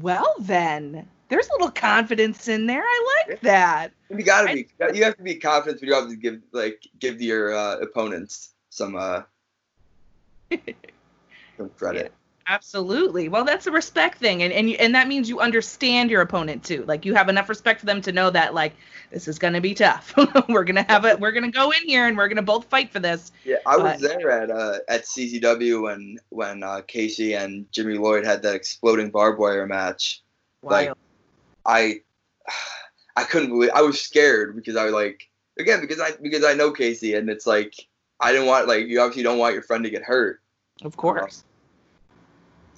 Well 0.00 0.34
then, 0.38 1.08
there's 1.28 1.48
a 1.48 1.52
little 1.52 1.70
confidence 1.70 2.46
in 2.46 2.66
there. 2.66 2.82
I 2.82 3.24
like 3.26 3.40
that. 3.40 3.92
You 4.10 4.22
gotta 4.22 4.52
be. 4.52 4.68
You 4.94 5.04
have 5.04 5.16
to 5.16 5.22
be 5.22 5.36
confident, 5.36 5.80
but 5.80 5.88
you 5.88 5.94
have 5.94 6.08
to 6.08 6.16
give 6.16 6.42
like 6.52 6.86
give 6.98 7.22
your 7.22 7.54
uh, 7.54 7.78
opponents 7.78 8.52
some 8.68 8.96
uh 8.96 9.22
some 11.56 11.70
credit. 11.70 12.12
Absolutely. 12.50 13.28
Well, 13.28 13.44
that's 13.44 13.66
a 13.66 13.70
respect 13.70 14.16
thing, 14.18 14.42
and 14.42 14.52
and 14.54 14.70
you, 14.70 14.76
and 14.80 14.94
that 14.94 15.06
means 15.06 15.28
you 15.28 15.38
understand 15.38 16.10
your 16.10 16.22
opponent 16.22 16.64
too. 16.64 16.82
Like 16.86 17.04
you 17.04 17.12
have 17.14 17.28
enough 17.28 17.50
respect 17.50 17.80
for 17.80 17.84
them 17.86 18.00
to 18.00 18.10
know 18.10 18.30
that 18.30 18.54
like 18.54 18.72
this 19.10 19.28
is 19.28 19.38
gonna 19.38 19.60
be 19.60 19.74
tough. 19.74 20.14
we're 20.48 20.64
gonna 20.64 20.86
have 20.88 21.04
it. 21.04 21.20
We're 21.20 21.32
gonna 21.32 21.50
go 21.50 21.70
in 21.72 21.86
here 21.86 22.06
and 22.06 22.16
we're 22.16 22.28
gonna 22.28 22.40
both 22.40 22.64
fight 22.64 22.90
for 22.90 23.00
this. 23.00 23.32
Yeah, 23.44 23.56
I 23.66 23.76
was 23.76 24.00
But- 24.00 24.00
there 24.00 24.30
at 24.30 24.50
uh 24.50 24.78
at 24.88 25.02
CZW 25.04 25.82
when 25.82 26.18
when 26.30 26.62
uh, 26.62 26.80
Casey 26.88 27.34
and 27.34 27.70
Jimmy 27.70 27.98
Lloyd 27.98 28.24
had 28.24 28.42
that 28.42 28.54
exploding 28.54 29.10
barbed 29.10 29.38
wire 29.38 29.66
match. 29.66 30.22
Like, 30.62 30.92
I 31.66 32.00
I 33.14 33.24
couldn't 33.24 33.50
believe 33.50 33.70
I 33.74 33.82
was 33.82 34.00
scared 34.00 34.56
because 34.56 34.74
I 34.74 34.84
was 34.84 34.94
like 34.94 35.28
again 35.58 35.82
because 35.82 36.00
I 36.00 36.12
because 36.12 36.44
I 36.44 36.54
know 36.54 36.70
Casey 36.70 37.14
and 37.14 37.28
it's 37.28 37.46
like 37.46 37.74
I 38.20 38.32
didn't 38.32 38.46
want 38.46 38.68
like 38.68 38.86
you 38.86 39.00
obviously 39.00 39.22
don't 39.22 39.38
want 39.38 39.52
your 39.52 39.62
friend 39.62 39.84
to 39.84 39.90
get 39.90 40.02
hurt. 40.02 40.40
Of 40.82 40.96
course. 40.96 41.44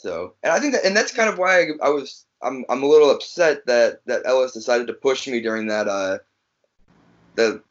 So 0.00 0.34
and 0.42 0.52
I 0.52 0.58
think 0.60 0.72
that 0.74 0.84
and 0.84 0.96
that's 0.96 1.12
kind 1.12 1.28
of 1.28 1.38
why 1.38 1.60
I, 1.60 1.66
I 1.82 1.88
was 1.90 2.24
I'm 2.42 2.64
I'm 2.68 2.82
a 2.82 2.86
little 2.86 3.10
upset 3.10 3.66
that 3.66 4.00
that 4.06 4.22
Ellis 4.24 4.52
decided 4.52 4.86
to 4.86 4.94
push 4.94 5.28
me 5.28 5.40
during 5.40 5.66
that 5.68 5.88
uh 5.88 6.18
the 7.36 7.62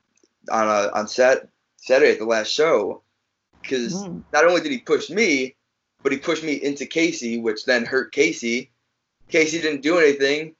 on 0.51 0.67
uh, 0.67 0.89
on 0.93 1.07
set 1.07 1.49
Saturday 1.77 2.11
at 2.11 2.19
the 2.19 2.25
last 2.25 2.51
show 2.51 3.01
because 3.61 3.93
Mm. 3.93 4.23
not 4.31 4.45
only 4.45 4.61
did 4.61 4.71
he 4.71 4.79
push 4.79 5.09
me, 5.09 5.55
but 6.03 6.11
he 6.11 6.17
pushed 6.17 6.43
me 6.43 6.53
into 6.53 6.85
Casey, 6.85 7.39
which 7.39 7.65
then 7.65 7.85
hurt 7.85 8.11
Casey. 8.11 8.71
Casey 9.29 9.61
didn't 9.61 9.81
do 9.81 9.97
anything 9.99 10.55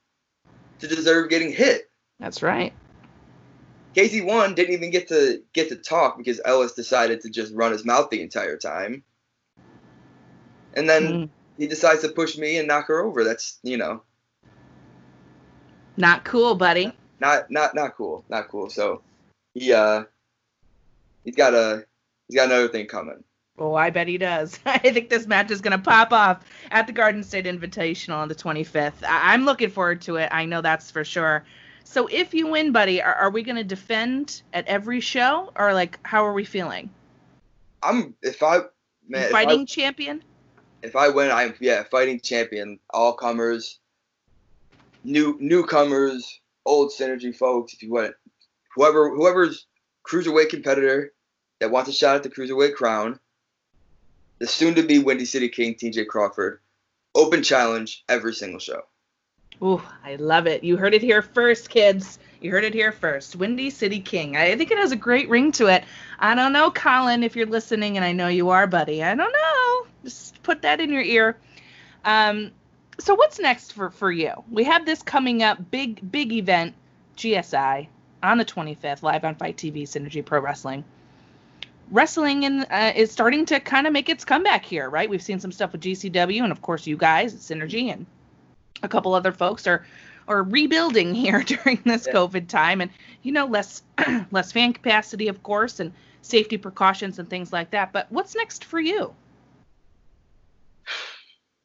to 0.79 0.87
deserve 0.87 1.29
getting 1.29 1.51
hit. 1.51 1.89
That's 2.19 2.41
right. 2.43 2.73
Casey 3.95 4.21
one 4.21 4.53
didn't 4.55 4.73
even 4.73 4.91
get 4.91 5.07
to 5.09 5.41
get 5.53 5.69
to 5.69 5.75
talk 5.75 6.17
because 6.17 6.39
Ellis 6.45 6.73
decided 6.73 7.21
to 7.21 7.29
just 7.29 7.53
run 7.53 7.71
his 7.71 7.85
mouth 7.85 8.09
the 8.09 8.21
entire 8.21 8.57
time. 8.57 9.03
And 10.75 10.87
then 10.87 11.03
Mm. 11.03 11.29
He 11.59 11.67
decides 11.67 12.01
to 12.01 12.09
push 12.09 12.37
me 12.37 12.57
and 12.57 12.67
knock 12.67 12.87
her 12.87 13.01
over. 13.01 13.23
That's 13.23 13.59
you 13.61 13.77
know 13.77 14.01
Not 15.97 16.23
cool, 16.23 16.55
buddy. 16.55 16.93
not 17.19 17.51
not 17.51 17.75
not 17.75 17.95
cool, 17.95 18.23
not 18.29 18.47
cool. 18.47 18.69
So 18.69 19.01
he 19.53 19.73
uh 19.73 20.05
he's 21.25 21.35
got 21.35 21.53
a 21.53 21.85
he's 22.27 22.35
got 22.37 22.45
another 22.47 22.69
thing 22.69 22.87
coming. 22.87 23.23
Oh, 23.61 23.75
I 23.75 23.89
bet 23.89 24.07
he 24.07 24.17
does. 24.17 24.57
I 24.65 24.77
think 24.77 25.09
this 25.09 25.27
match 25.27 25.51
is 25.51 25.59
going 25.59 25.77
to 25.77 25.83
pop 25.83 26.13
off 26.13 26.45
at 26.71 26.87
the 26.87 26.93
Garden 26.93 27.23
State 27.23 27.43
Invitational 27.43 28.15
on 28.15 28.29
the 28.29 28.35
25th. 28.35 29.03
I- 29.03 29.33
I'm 29.33 29.43
looking 29.43 29.69
forward 29.69 30.01
to 30.03 30.15
it. 30.15 30.29
I 30.31 30.45
know 30.45 30.61
that's 30.61 30.89
for 30.89 31.03
sure. 31.03 31.43
So 31.83 32.07
if 32.07 32.33
you 32.33 32.47
win, 32.47 32.71
buddy, 32.71 33.01
are, 33.01 33.13
are 33.15 33.29
we 33.31 33.43
going 33.43 33.57
to 33.57 33.65
defend 33.65 34.43
at 34.53 34.65
every 34.67 35.01
show 35.01 35.51
or 35.57 35.73
like 35.73 35.99
how 36.03 36.25
are 36.25 36.31
we 36.31 36.45
feeling? 36.45 36.89
I'm 37.83 38.15
if 38.21 38.41
I 38.43 38.59
man 39.09 39.23
if 39.23 39.33
I- 39.35 39.43
Fighting 39.43 39.65
champion? 39.65 40.23
If 40.83 40.95
I 40.95 41.09
win, 41.09 41.31
I'm 41.31 41.53
yeah 41.59 41.83
fighting 41.83 42.19
champion, 42.19 42.79
all 42.89 43.13
comers, 43.13 43.79
new 45.03 45.37
newcomers, 45.39 46.39
old 46.65 46.91
synergy 46.91 47.35
folks. 47.35 47.73
If 47.73 47.83
you 47.83 47.91
want, 47.91 48.13
whoever 48.75 49.09
whoever's 49.09 49.65
cruiserweight 50.07 50.49
competitor 50.49 51.13
that 51.59 51.71
wants 51.71 51.89
a 51.89 51.93
shot 51.93 52.15
at 52.15 52.23
the 52.23 52.29
cruiserweight 52.29 52.75
crown, 52.75 53.19
the 54.39 54.47
soon-to-be 54.47 54.99
Windy 54.99 55.25
City 55.25 55.49
King 55.49 55.75
T.J. 55.75 56.05
Crawford, 56.05 56.61
open 57.13 57.43
challenge 57.43 58.03
every 58.07 58.33
single 58.33 58.59
show. 58.59 58.81
Ooh, 59.61 59.81
I 60.05 60.15
love 60.15 60.47
it. 60.47 60.63
You 60.63 60.77
heard 60.77 60.93
it 60.93 61.01
here 61.01 61.21
first, 61.21 61.69
kids. 61.69 62.17
You 62.39 62.51
heard 62.51 62.63
it 62.63 62.73
here 62.73 62.93
first. 62.93 63.35
Windy 63.35 63.69
City 63.69 63.99
King. 63.99 64.37
I 64.37 64.55
think 64.55 64.71
it 64.71 64.77
has 64.77 64.93
a 64.93 64.95
great 64.95 65.27
ring 65.27 65.51
to 65.53 65.67
it. 65.67 65.83
I 66.17 66.33
don't 66.33 66.53
know, 66.53 66.71
Colin, 66.71 67.23
if 67.23 67.35
you're 67.35 67.45
listening, 67.45 67.97
and 67.97 68.05
I 68.05 68.13
know 68.13 68.29
you 68.29 68.49
are, 68.51 68.67
buddy. 68.67 69.03
I 69.03 69.13
don't 69.15 69.33
know. 69.33 69.58
Just 70.03 70.41
put 70.43 70.61
that 70.61 70.79
in 70.79 70.91
your 70.91 71.01
ear. 71.01 71.37
Um, 72.05 72.51
so 72.99 73.15
what's 73.15 73.39
next 73.39 73.73
for 73.73 73.89
for 73.89 74.11
you? 74.11 74.31
We 74.51 74.63
have 74.65 74.85
this 74.85 75.01
coming 75.01 75.43
up, 75.43 75.71
big 75.71 76.11
big 76.11 76.31
event, 76.33 76.73
GSI, 77.17 77.87
on 78.23 78.37
the 78.37 78.45
25th, 78.45 79.03
live 79.03 79.23
on 79.23 79.35
FITE 79.35 79.57
TV, 79.57 79.83
Synergy 79.83 80.23
Pro 80.23 80.39
Wrestling. 80.39 80.83
Wrestling 81.91 82.43
in, 82.43 82.61
uh, 82.69 82.93
is 82.95 83.11
starting 83.11 83.45
to 83.47 83.59
kind 83.59 83.87
of 83.87 83.93
make 83.93 84.09
its 84.09 84.23
comeback 84.23 84.63
here, 84.63 84.89
right? 84.89 85.09
We've 85.09 85.21
seen 85.23 85.39
some 85.39 85.51
stuff 85.51 85.71
with 85.71 85.81
GCW, 85.81 86.43
and 86.43 86.51
of 86.51 86.61
course 86.61 86.85
you 86.85 86.95
guys 86.97 87.33
at 87.33 87.39
Synergy, 87.39 87.91
and 87.91 88.05
a 88.83 88.87
couple 88.87 89.13
other 89.13 89.31
folks 89.31 89.65
are 89.65 89.85
are 90.27 90.43
rebuilding 90.43 91.15
here 91.23 91.41
during 91.43 91.81
this 91.85 92.05
Yeah. 92.05 92.13
COVID 92.13 92.47
time, 92.47 92.81
and 92.81 92.91
you 93.23 93.31
know 93.31 93.45
less 93.45 93.81
less 94.31 94.51
fan 94.51 94.73
capacity, 94.73 95.27
of 95.29 95.41
course, 95.41 95.79
and 95.79 95.91
safety 96.21 96.57
precautions 96.57 97.17
and 97.17 97.29
things 97.29 97.51
like 97.51 97.71
that. 97.71 97.91
But 97.91 98.11
what's 98.11 98.35
next 98.35 98.65
for 98.65 98.79
you? 98.79 99.15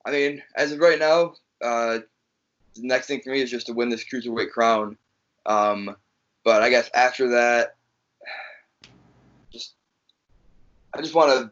I 0.07 0.11
mean, 0.11 0.43
as 0.57 0.73
of 0.73 0.81
right 0.81 0.99
now, 0.99 1.35
uh, 1.63 2.01
the 2.77 2.87
next 2.87 3.07
thing 3.07 3.21
for 3.23 3.31
me 3.31 3.41
is 3.41 3.51
just 3.51 3.67
to 3.67 3.73
win 3.73 3.89
this 3.89 4.05
cruiserweight 4.05 4.51
crown. 4.51 4.97
Um, 5.47 5.97
but 6.45 6.63
I 6.63 6.71
guess 6.71 6.91
after 6.95 7.29
that, 7.31 7.77
just 9.53 9.75
I 10.95 11.01
just 11.01 11.15
want 11.15 11.31
to. 11.31 11.51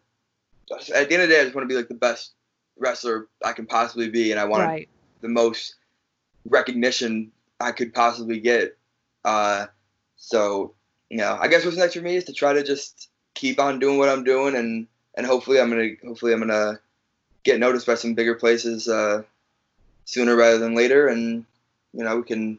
At 0.95 1.09
the 1.09 1.15
end 1.15 1.23
of 1.23 1.29
the 1.29 1.35
day, 1.35 1.41
I 1.41 1.45
just 1.45 1.55
want 1.55 1.69
to 1.69 1.73
be 1.73 1.77
like 1.77 1.89
the 1.89 1.95
best 1.95 2.33
wrestler 2.79 3.29
I 3.45 3.53
can 3.53 3.67
possibly 3.67 4.09
be, 4.09 4.31
and 4.31 4.41
I 4.41 4.45
want 4.45 4.65
Right. 4.65 4.89
the 5.21 5.29
most 5.29 5.77
recognition 6.47 7.31
I 7.61 7.73
could 7.73 7.93
possibly 7.95 8.41
get. 8.41 8.77
Uh, 9.25 9.67
so 10.17 10.75
you 11.11 11.19
know, 11.19 11.37
I 11.41 11.49
guess 11.49 11.65
what's 11.65 11.77
next 11.77 11.95
for 11.95 12.01
me 12.01 12.17
is 12.17 12.25
to 12.25 12.33
try 12.33 12.53
to 12.53 12.63
just 12.63 13.11
keep 13.35 13.61
on 13.61 13.79
doing 13.79 13.99
what 13.99 14.09
I'm 14.09 14.25
doing, 14.25 14.57
and 14.57 14.87
and 15.17 15.27
hopefully 15.27 15.61
I'm 15.61 15.71
gonna 15.71 15.91
hopefully 16.05 16.33
I'm 16.33 16.41
gonna 16.41 16.81
get 17.45 17.59
noticed 17.59 17.87
by 17.87 17.95
some 17.95 18.15
bigger 18.15 18.35
places 18.35 18.89
uh, 18.89 19.23
sooner 20.05 20.37
rather 20.37 20.59
than 20.59 20.75
later, 20.75 21.09
and 21.09 21.45
you 21.93 22.05
know 22.05 22.17
we 22.17 22.23
can 22.23 22.59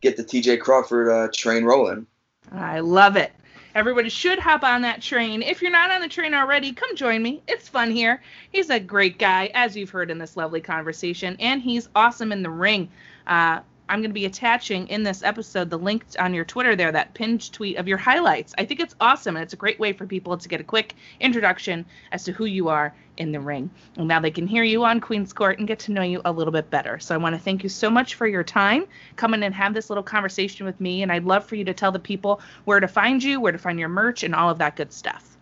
get 0.00 0.16
the 0.16 0.24
TJ 0.24 0.60
Crawford 0.60 1.08
uh, 1.08 1.28
train 1.32 1.64
rolling. 1.64 2.06
I 2.52 2.80
love 2.80 3.16
it. 3.16 3.32
Everybody 3.74 4.08
should 4.08 4.38
hop 4.38 4.62
on 4.62 4.82
that 4.82 5.02
train. 5.02 5.42
If 5.42 5.60
you're 5.60 5.70
not 5.70 5.90
on 5.90 6.00
the 6.00 6.08
train 6.08 6.32
already, 6.32 6.72
come 6.72 6.96
join 6.96 7.22
me. 7.22 7.42
It's 7.46 7.68
fun 7.68 7.90
here. 7.90 8.22
He's 8.50 8.70
a 8.70 8.80
great 8.80 9.18
guy, 9.18 9.50
as 9.52 9.76
you've 9.76 9.90
heard 9.90 10.10
in 10.10 10.16
this 10.16 10.34
lovely 10.34 10.62
conversation, 10.62 11.36
and 11.38 11.60
he's 11.60 11.88
awesome 11.94 12.32
in 12.32 12.42
the 12.42 12.50
ring. 12.50 12.88
Uh, 13.26 13.60
I'm 13.88 14.00
going 14.00 14.10
to 14.10 14.14
be 14.14 14.26
attaching 14.26 14.88
in 14.88 15.04
this 15.04 15.22
episode 15.22 15.70
the 15.70 15.78
link 15.78 16.04
on 16.18 16.34
your 16.34 16.44
Twitter 16.44 16.74
there, 16.74 16.90
that 16.90 17.14
pinned 17.14 17.52
tweet 17.52 17.76
of 17.76 17.86
your 17.86 17.98
highlights. 17.98 18.54
I 18.58 18.64
think 18.64 18.80
it's 18.80 18.94
awesome, 19.00 19.36
and 19.36 19.42
it's 19.42 19.52
a 19.52 19.56
great 19.56 19.78
way 19.78 19.92
for 19.92 20.06
people 20.06 20.36
to 20.36 20.48
get 20.48 20.60
a 20.60 20.64
quick 20.64 20.94
introduction 21.20 21.86
as 22.10 22.24
to 22.24 22.32
who 22.32 22.46
you 22.46 22.68
are 22.68 22.94
in 23.16 23.32
the 23.32 23.40
ring. 23.40 23.70
And 23.96 24.08
now 24.08 24.20
they 24.20 24.30
can 24.30 24.46
hear 24.46 24.64
you 24.64 24.84
on 24.84 25.00
Queen's 25.00 25.32
Court 25.32 25.58
and 25.58 25.68
get 25.68 25.78
to 25.80 25.92
know 25.92 26.02
you 26.02 26.20
a 26.24 26.32
little 26.32 26.52
bit 26.52 26.68
better. 26.70 26.98
So 26.98 27.14
I 27.14 27.18
want 27.18 27.34
to 27.34 27.40
thank 27.40 27.62
you 27.62 27.68
so 27.68 27.88
much 27.88 28.14
for 28.14 28.26
your 28.26 28.44
time 28.44 28.86
coming 29.16 29.42
and 29.42 29.54
have 29.54 29.72
this 29.72 29.88
little 29.88 30.02
conversation 30.02 30.66
with 30.66 30.80
me. 30.80 31.02
And 31.02 31.12
I'd 31.12 31.24
love 31.24 31.46
for 31.46 31.54
you 31.54 31.64
to 31.64 31.74
tell 31.74 31.92
the 31.92 31.98
people 31.98 32.40
where 32.64 32.80
to 32.80 32.88
find 32.88 33.22
you, 33.22 33.40
where 33.40 33.52
to 33.52 33.58
find 33.58 33.78
your 33.78 33.88
merch, 33.88 34.22
and 34.22 34.34
all 34.34 34.50
of 34.50 34.58
that 34.58 34.76
good 34.76 34.92
stuff. 34.92 35.36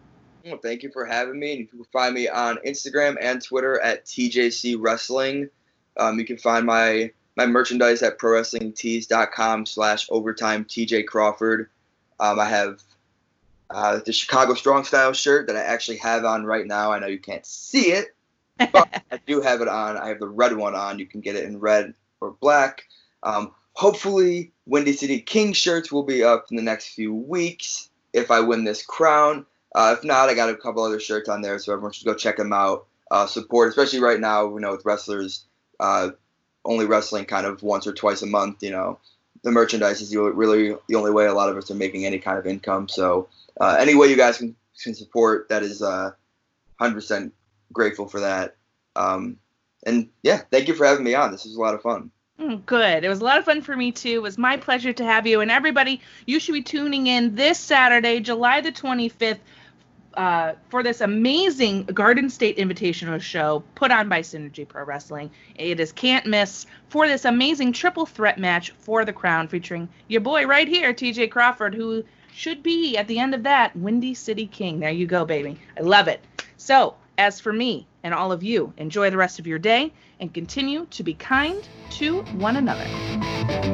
Well, 0.45 0.59
thank 0.59 0.83
you 0.83 0.91
for 0.93 1.07
having 1.07 1.39
me. 1.39 1.53
And 1.53 1.61
you 1.61 1.67
can 1.67 1.85
find 1.93 2.15
me 2.15 2.29
on 2.29 2.59
Instagram 2.67 3.17
and 3.21 3.43
Twitter 3.43 3.81
at 3.81 4.05
TJC 4.05 4.77
Wrestling. 4.79 5.49
Um, 5.97 6.19
you 6.19 6.27
can 6.27 6.37
find 6.37 6.67
my 6.67 7.13
my 7.37 7.47
merchandise 7.47 8.03
at 8.03 8.19
prowrestlingtees.com 8.19 9.67
slash 9.67 10.07
overtime 10.11 10.65
TJ 10.65 11.07
Crawford. 11.07 11.69
Um, 12.21 12.39
I 12.39 12.49
have 12.49 12.83
uh, 13.71 14.01
the 14.05 14.13
Chicago 14.13 14.55
Strong 14.55 14.85
Style 14.85 15.13
shirt 15.13 15.49
that 15.49 15.57
I 15.57 15.63
actually 15.63 15.99
have 15.99 16.25
on 16.25 16.45
right 16.45 16.67
now. 16.67 16.93
I 16.93 16.99
know 16.99 17.07
you 17.07 17.19
can't 17.19 17.45
see 17.45 17.93
it, 17.93 18.15
but 18.59 19.03
I 19.13 19.19
do 19.27 19.41
have 19.41 19.61
it 19.61 19.69
on. 19.69 19.97
I 19.97 20.09
have 20.09 20.21
the 20.21 20.29
red 20.29 20.57
one 20.57 20.75
on. 20.75 20.99
You 20.99 21.07
can 21.07 21.21
get 21.21 21.37
it 21.37 21.45
in 21.45 21.59
red 21.59 21.95
or 22.21 22.33
black. 22.41 22.85
Um, 23.23 23.53
hopefully, 23.73 24.53
Windy 24.67 24.93
City 24.93 25.21
King 25.21 25.53
shirts 25.53 25.91
will 25.91 26.05
be 26.05 26.23
up 26.23 26.47
in 26.51 26.57
the 26.57 26.63
next 26.63 26.95
few 26.95 27.15
weeks 27.15 27.91
if 28.13 28.31
I 28.31 28.41
win 28.41 28.65
this 28.65 28.85
crown. 28.85 29.47
Uh, 29.75 29.97
if 29.99 30.05
not, 30.05 30.29
I 30.29 30.35
got 30.35 30.51
a 30.51 30.57
couple 30.57 30.85
other 30.85 31.01
shirts 31.01 31.29
on 31.29 31.43
there, 31.43 31.59
so 31.59 31.73
everyone 31.73 31.93
should 31.93 32.07
go 32.07 32.15
check 32.15 32.37
them 32.37 32.53
out. 32.53 32.87
Uh, 33.11 33.27
support, 33.27 33.69
especially 33.69 34.01
right 34.01 34.21
now, 34.21 34.49
you 34.55 34.61
know, 34.61 34.73
with 34.73 34.85
wrestlers 34.85 35.45
uh, 35.81 36.11
only 36.65 36.87
wrestling 36.87 37.25
kind 37.25 37.47
of 37.47 37.63
once 37.63 37.87
or 37.87 37.93
twice 37.93 38.23
a 38.23 38.27
month. 38.27 38.63
You 38.63 38.71
know, 38.71 38.99
the 39.43 39.51
merchandise 39.51 40.01
is 40.01 40.15
really 40.17 40.77
the 40.89 40.95
only 40.95 41.11
way 41.11 41.27
a 41.27 41.35
lot 41.35 41.51
of 41.51 41.57
us 41.57 41.71
are 41.71 41.75
making 41.75 42.07
any 42.07 42.19
kind 42.19 42.39
of 42.39 42.47
income. 42.47 42.89
So, 42.89 43.29
uh, 43.61 43.77
any 43.79 43.95
way 43.95 44.09
you 44.09 44.17
guys 44.17 44.39
can, 44.39 44.57
can 44.83 44.95
support, 44.95 45.49
that 45.49 45.63
is 45.63 45.83
uh, 45.83 46.13
100% 46.81 47.31
grateful 47.73 48.09
for 48.09 48.21
that. 48.21 48.57
Um, 48.97 49.39
and 49.87 50.09
yeah, 50.23 50.43
thank 50.51 50.69
you 50.69 50.75
for 50.75 50.87
having 50.87 51.05
me 51.05 51.15
on. 51.15 51.31
This 51.31 51.45
was 51.45 51.57
a 51.57 51.61
lot 51.61 51.75
of 51.75 51.83
fun. 51.83 52.11
Mm, 52.41 52.67
Good. 52.67 53.05
It 53.05 53.09
was 53.09 53.21
a 53.21 53.25
lot 53.25 53.39
of 53.39 53.45
fun 53.45 53.61
for 53.61 53.77
me 53.77 53.93
too. 53.93 54.17
It 54.17 54.23
was 54.23 54.39
my 54.39 54.57
pleasure 54.57 54.93
to 54.93 55.05
have 55.05 55.27
you. 55.27 55.41
And 55.41 55.51
everybody, 55.51 56.01
you 56.27 56.41
should 56.41 56.55
be 56.55 56.63
tuning 56.63 57.07
in 57.07 57.37
this 57.37 57.59
Saturday, 57.59 58.21
July 58.21 58.61
the 58.61 58.73
25th, 58.73 59.39
uh, 60.17 60.55
for 60.69 60.83
this 60.83 61.01
amazing 61.01 61.85
Garden 61.85 62.31
State 62.31 62.57
Invitational 62.59 63.21
show 63.21 63.63
put 63.75 63.91
on 63.91 64.09
by 64.09 64.21
Synergy 64.21 64.67
Pro 64.67 64.85
Wrestling. 64.85 65.31
It 65.57 65.81
is 65.81 65.93
can't 65.93 66.27
miss 66.27 66.67
for 66.89 67.07
this 67.09 67.25
amazing 67.25 67.73
triple 67.73 68.07
threat 68.07 68.39
match 68.39 68.71
for 68.79 69.05
the 69.05 69.13
crown, 69.13 69.49
featuring 69.49 69.89
your 70.09 70.21
boy 70.21 70.47
right 70.47 70.69
here, 70.69 70.93
TJ 70.93 71.31
Crawford, 71.31 71.75
who 71.75 72.05
should 72.33 72.63
be 72.63 72.97
at 72.97 73.09
the 73.09 73.19
end 73.19 73.35
of 73.35 73.45
that 73.45 73.77
Windy 73.77 74.15
City 74.15 74.47
King. 74.47 74.81
There 74.81 74.91
you 74.91 75.07
go, 75.07 75.25
baby. 75.25 75.59
I 75.79 75.83
love 75.83 76.09
it. 76.09 76.21
So, 76.57 76.95
as 77.17 77.41
for 77.41 77.53
me 77.53 77.87
and 78.03 78.13
all 78.13 78.33
of 78.33 78.43
you, 78.43 78.73
enjoy 78.77 79.11
the 79.11 79.17
rest 79.17 79.39
of 79.39 79.47
your 79.47 79.59
day 79.59 79.93
and 80.21 80.33
continue 80.33 80.87
to 80.87 81.03
be 81.03 81.15
kind 81.15 81.69
to 81.91 82.23
one 82.23 82.57
another. 82.57 83.74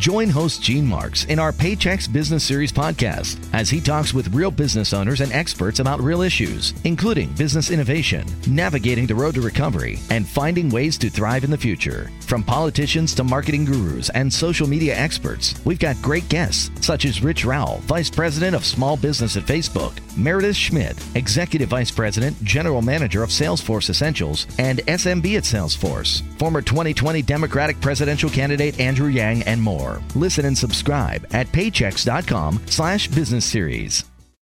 Join 0.00 0.30
host 0.30 0.62
Gene 0.62 0.86
Marks 0.86 1.26
in 1.26 1.38
our 1.38 1.52
Paychex 1.52 2.10
Business 2.10 2.42
Series 2.42 2.72
podcast 2.72 3.38
as 3.52 3.68
he 3.68 3.82
talks 3.82 4.14
with 4.14 4.34
real 4.34 4.50
business 4.50 4.94
owners 4.94 5.20
and 5.20 5.30
experts 5.30 5.78
about 5.78 6.00
real 6.00 6.22
issues, 6.22 6.72
including 6.84 7.34
business 7.34 7.70
innovation, 7.70 8.26
navigating 8.46 9.06
the 9.06 9.14
road 9.14 9.34
to 9.34 9.42
recovery, 9.42 9.98
and 10.08 10.26
finding 10.26 10.70
ways 10.70 10.96
to 10.96 11.10
thrive 11.10 11.44
in 11.44 11.50
the 11.50 11.58
future. 11.58 12.10
From 12.22 12.42
politicians 12.42 13.14
to 13.16 13.24
marketing 13.24 13.66
gurus 13.66 14.08
and 14.14 14.32
social 14.32 14.66
media 14.66 14.96
experts, 14.96 15.54
we've 15.66 15.78
got 15.78 16.00
great 16.00 16.26
guests 16.30 16.70
such 16.80 17.04
as 17.04 17.22
Rich 17.22 17.44
Rowell, 17.44 17.80
Vice 17.82 18.08
President 18.08 18.56
of 18.56 18.64
Small 18.64 18.96
Business 18.96 19.36
at 19.36 19.44
Facebook, 19.44 19.92
Meredith 20.16 20.56
Schmidt, 20.56 20.96
Executive 21.14 21.68
Vice 21.68 21.90
President, 21.90 22.42
General 22.42 22.80
Manager 22.80 23.22
of 23.22 23.28
Salesforce 23.28 23.90
Essentials, 23.90 24.46
and 24.58 24.78
SMB 24.78 25.36
at 25.36 25.44
Salesforce, 25.44 26.22
former 26.38 26.62
2020 26.62 27.20
Democratic 27.20 27.78
presidential 27.82 28.30
candidate 28.30 28.80
Andrew 28.80 29.08
Yang, 29.08 29.42
and 29.42 29.60
more. 29.90 30.02
Listen 30.14 30.44
and 30.46 30.56
subscribe 30.56 31.26
at 31.32 31.46
paychex.com 31.48 32.60
slash 32.66 33.08
business 33.08 33.44
series. 33.44 34.09